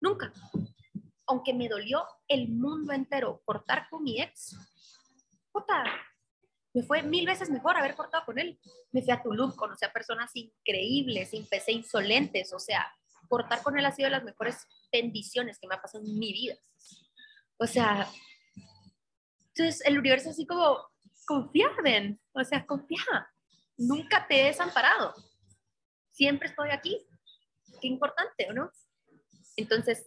[0.00, 0.32] nunca.
[1.26, 4.56] Aunque me dolió el mundo entero cortar con mi ex,
[5.52, 5.84] puta,
[6.78, 8.56] me fue mil veces mejor haber cortado con él.
[8.92, 12.86] Me fui a Tulum, conocí a personas increíbles, empecé insolentes, o sea,
[13.28, 16.32] cortar con él ha sido de las mejores bendiciones que me ha pasado en mi
[16.32, 16.54] vida.
[17.56, 18.08] O sea,
[19.48, 20.88] entonces el universo así como,
[21.26, 23.28] confía, ven, o sea, confía,
[23.76, 25.14] nunca te he desamparado,
[26.12, 27.04] siempre estoy aquí,
[27.80, 28.70] qué importante, ¿o no?
[29.56, 30.06] Entonces,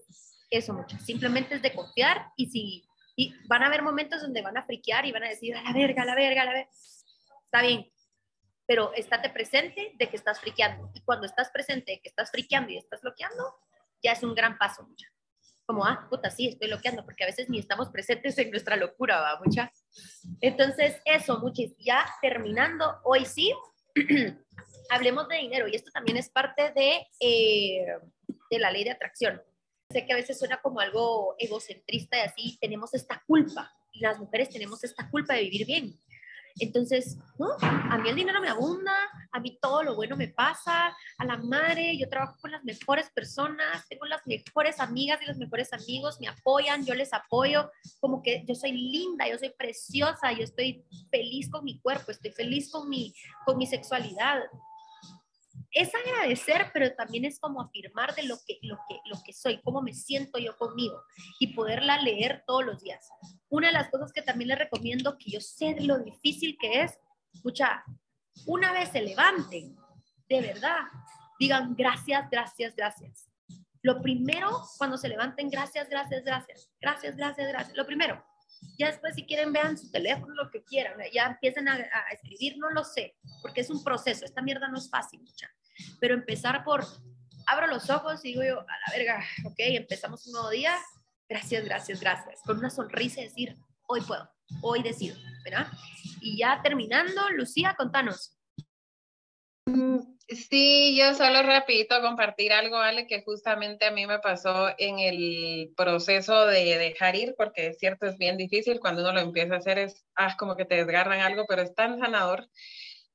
[0.50, 2.86] eso mucho, simplemente es de confiar y si
[3.22, 5.74] y van a haber momentos donde van a friquear y van a decir, a la
[5.74, 6.70] verga, a la verga, a la verga.
[7.46, 7.92] Está bien,
[8.66, 10.90] pero estate presente de que estás friqueando.
[10.96, 13.60] Y cuando estás presente de que estás friqueando y estás bloqueando,
[14.02, 15.06] ya es un gran paso, mucha.
[15.68, 19.22] Como, ah, puta, sí, estoy bloqueando, porque a veces ni estamos presentes en nuestra locura,
[19.22, 19.72] va, mucha.
[20.40, 21.76] Entonces, eso, muchis.
[21.78, 23.54] Ya terminando, hoy sí,
[24.90, 25.68] hablemos de dinero.
[25.68, 27.86] Y esto también es parte de, eh,
[28.50, 29.44] de la ley de atracción.
[29.92, 34.50] Sé que a veces suena como algo egocentrista y así, tenemos esta culpa, las mujeres
[34.50, 36.00] tenemos esta culpa de vivir bien.
[36.60, 37.48] Entonces, ¿no?
[37.62, 38.94] A mí el dinero me abunda,
[39.32, 43.10] a mí todo lo bueno me pasa, a la madre, yo trabajo con las mejores
[43.10, 48.22] personas, tengo las mejores amigas y los mejores amigos, me apoyan, yo les apoyo, como
[48.22, 52.70] que yo soy linda, yo soy preciosa, yo estoy feliz con mi cuerpo, estoy feliz
[52.70, 53.14] con mi,
[53.46, 54.42] con mi sexualidad
[55.74, 59.62] es agradecer, pero también es como afirmar de lo que, lo, que, lo que soy,
[59.62, 61.02] cómo me siento yo conmigo
[61.40, 63.10] y poderla leer todos los días.
[63.50, 66.98] Una de las cosas que también les recomiendo, que yo sé lo difícil que es,
[67.34, 67.84] escucha,
[68.46, 69.76] una vez se levanten,
[70.28, 70.80] de verdad,
[71.40, 73.28] digan gracias, gracias, gracias.
[73.82, 77.78] Lo primero, cuando se levanten, gracias, gracias, gracias, gracias, gracias, gracias.
[77.78, 78.24] Lo primero,
[78.78, 82.58] ya después si quieren vean su teléfono, lo que quieran, ya empiecen a, a, escribir,
[82.58, 85.50] no lo sé, porque es un proceso, esta mierda no es fácil, mucha.
[86.00, 86.86] Pero empezar por,
[87.48, 90.78] abro los ojos y digo yo, a la verga, ok, empezamos un nuevo día,
[91.28, 93.58] gracias, gracias, gracias, con una sonrisa y decir,
[93.88, 94.30] hoy puedo,
[94.62, 95.68] hoy decido, ¿verdad?
[96.22, 98.38] Y ya terminando, Lucía, contanos.
[99.66, 105.00] Mm, sí, yo solo rapidito compartir algo, Ale, que justamente a mí me pasó en
[105.00, 109.56] el proceso de dejar ir, porque es cierto, es bien difícil, cuando uno lo empieza
[109.56, 112.50] a hacer es, ah, como que te desgarran algo, pero es tan sanador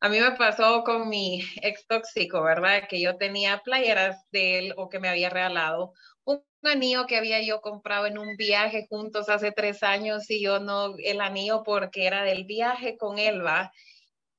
[0.01, 2.87] A mí me pasó con mi ex tóxico, ¿verdad?
[2.89, 5.93] Que yo tenía playeras de él o que me había regalado
[6.27, 10.59] un anillo que había yo comprado en un viaje juntos hace tres años y yo
[10.59, 13.73] no, el anillo porque era del viaje con él, ¿va?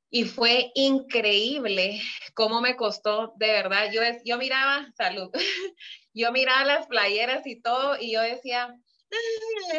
[0.10, 2.01] Y fue increíble
[2.34, 3.91] cómo me costó, de verdad.
[3.91, 5.30] Yo, yo miraba, salud,
[6.14, 8.74] yo miraba las playeras y todo y yo decía,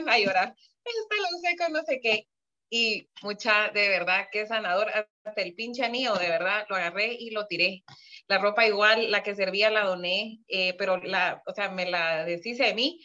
[0.06, 0.54] va a llorar,
[0.84, 2.26] esta lo sé con no sé qué.
[2.70, 4.90] Y mucha, de verdad, qué sanador.
[5.36, 7.84] El pinche anillo, de verdad, lo agarré y lo tiré.
[8.26, 12.24] La ropa igual, la que servía la doné, eh, pero la, o sea, me la
[12.24, 13.00] deshice de mí.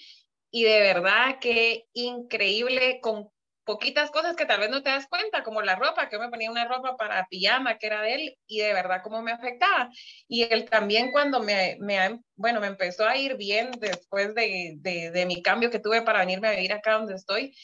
[0.52, 3.30] Y de verdad que increíble con
[3.66, 6.30] poquitas cosas que tal vez no te das cuenta, como la ropa, que yo me
[6.30, 9.90] ponía una ropa para pijama que era de él y de verdad cómo me afectaba.
[10.28, 15.12] Y él también cuando me, me bueno, me empezó a ir bien después de, de,
[15.12, 17.56] de, mi cambio que tuve para venirme a vivir acá donde estoy,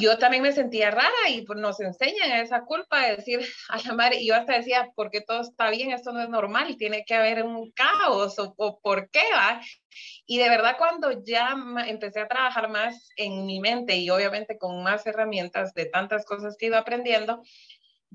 [0.00, 3.94] yo también me sentía rara y pues nos enseñan esa culpa de decir a la
[3.94, 5.92] madre, y yo hasta decía, ¿por qué todo está bien?
[5.92, 9.60] Esto no es normal, tiene que haber un caos o, por qué va.
[10.26, 11.54] Y de verdad cuando ya
[11.86, 16.56] empecé a trabajar más en mi mente y obviamente con más herramientas de tantas cosas
[16.58, 17.42] que ido aprendiendo,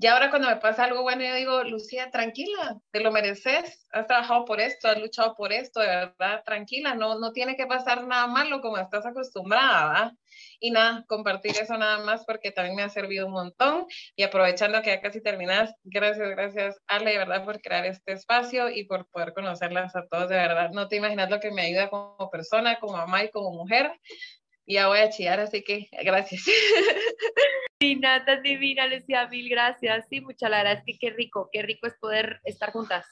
[0.00, 4.06] y ahora cuando me pasa algo bueno, yo digo, Lucía, tranquila, te lo mereces, has
[4.06, 8.06] trabajado por esto, has luchado por esto, de verdad, tranquila, no, no tiene que pasar
[8.06, 10.12] nada malo como estás acostumbrada, ¿verdad?
[10.58, 13.86] Y nada, compartir eso nada más porque también me ha servido un montón.
[14.16, 18.70] Y aprovechando que ya casi terminas, gracias, gracias Ale, de verdad, por crear este espacio
[18.70, 20.70] y por poder conocerlas a todos, de verdad.
[20.72, 23.92] No te imaginas lo que me ayuda como persona, como mamá y como mujer.
[24.64, 26.42] Y ya voy a chillar, así que gracias.
[27.82, 30.06] Divina, tan divina, Lucía, mil gracias.
[30.10, 33.06] Sí, mucha la verdad es que qué rico, qué rico es poder estar juntas.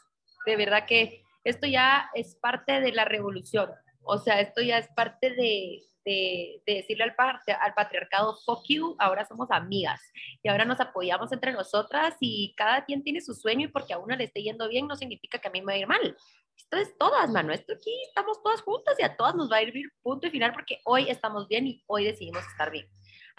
[0.44, 3.70] De verdad que esto ya es parte de la revolución.
[4.02, 8.94] O sea, esto ya es parte de, de, de decirle al, al patriarcado, fuck you,
[8.98, 10.02] ahora somos amigas.
[10.42, 13.98] Y ahora nos apoyamos entre nosotras y cada quien tiene su sueño y porque a
[13.98, 16.14] una le esté yendo bien no significa que a mí me va a ir mal.
[16.54, 17.54] Esto es todas, mano.
[17.54, 20.30] Esto aquí estamos todas juntas y a todas nos va a ir bien punto y
[20.30, 22.86] final porque hoy estamos bien y hoy decidimos estar bien.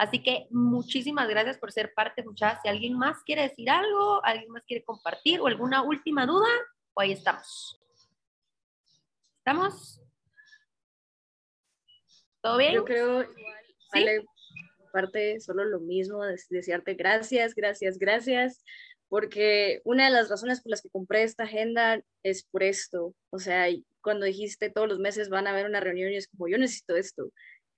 [0.00, 2.60] Así que muchísimas gracias por ser parte, muchachas.
[2.62, 6.48] Si alguien más quiere decir algo, alguien más quiere compartir o alguna última duda,
[6.96, 7.78] ahí estamos.
[9.40, 10.00] ¿Estamos?
[12.40, 12.72] ¿Todo bien?
[12.72, 13.24] Yo creo,
[13.92, 14.06] ¿Sí?
[14.90, 18.64] parte solo lo mismo, desearte gracias, gracias, gracias,
[19.10, 23.14] porque una de las razones por las que compré esta agenda es por esto.
[23.28, 23.66] O sea,
[24.00, 26.96] cuando dijiste todos los meses van a haber una reunión y es como, yo necesito
[26.96, 27.30] esto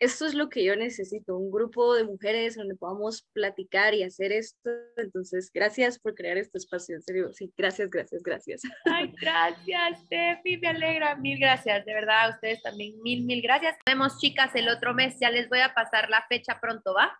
[0.02, 4.32] esto es lo que yo necesito, un grupo de mujeres donde podamos platicar y hacer
[4.32, 4.68] esto.
[4.96, 7.32] Entonces, gracias por crear este espacio, en serio.
[7.32, 8.62] Sí, gracias, gracias, gracias.
[8.84, 11.14] Ay, gracias, Steffi, me alegra.
[11.14, 13.74] Mil gracias, de verdad, a ustedes también, mil, mil gracias.
[13.74, 15.20] Nos vemos, chicas, el otro mes.
[15.20, 17.16] Ya les voy a pasar la fecha pronto, ¿va?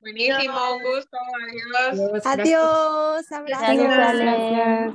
[0.00, 1.16] Buenísimo, un gusto,
[1.94, 2.26] adiós.
[2.26, 3.68] Adiós, abrazos.
[3.68, 4.94] Adiós, gracias.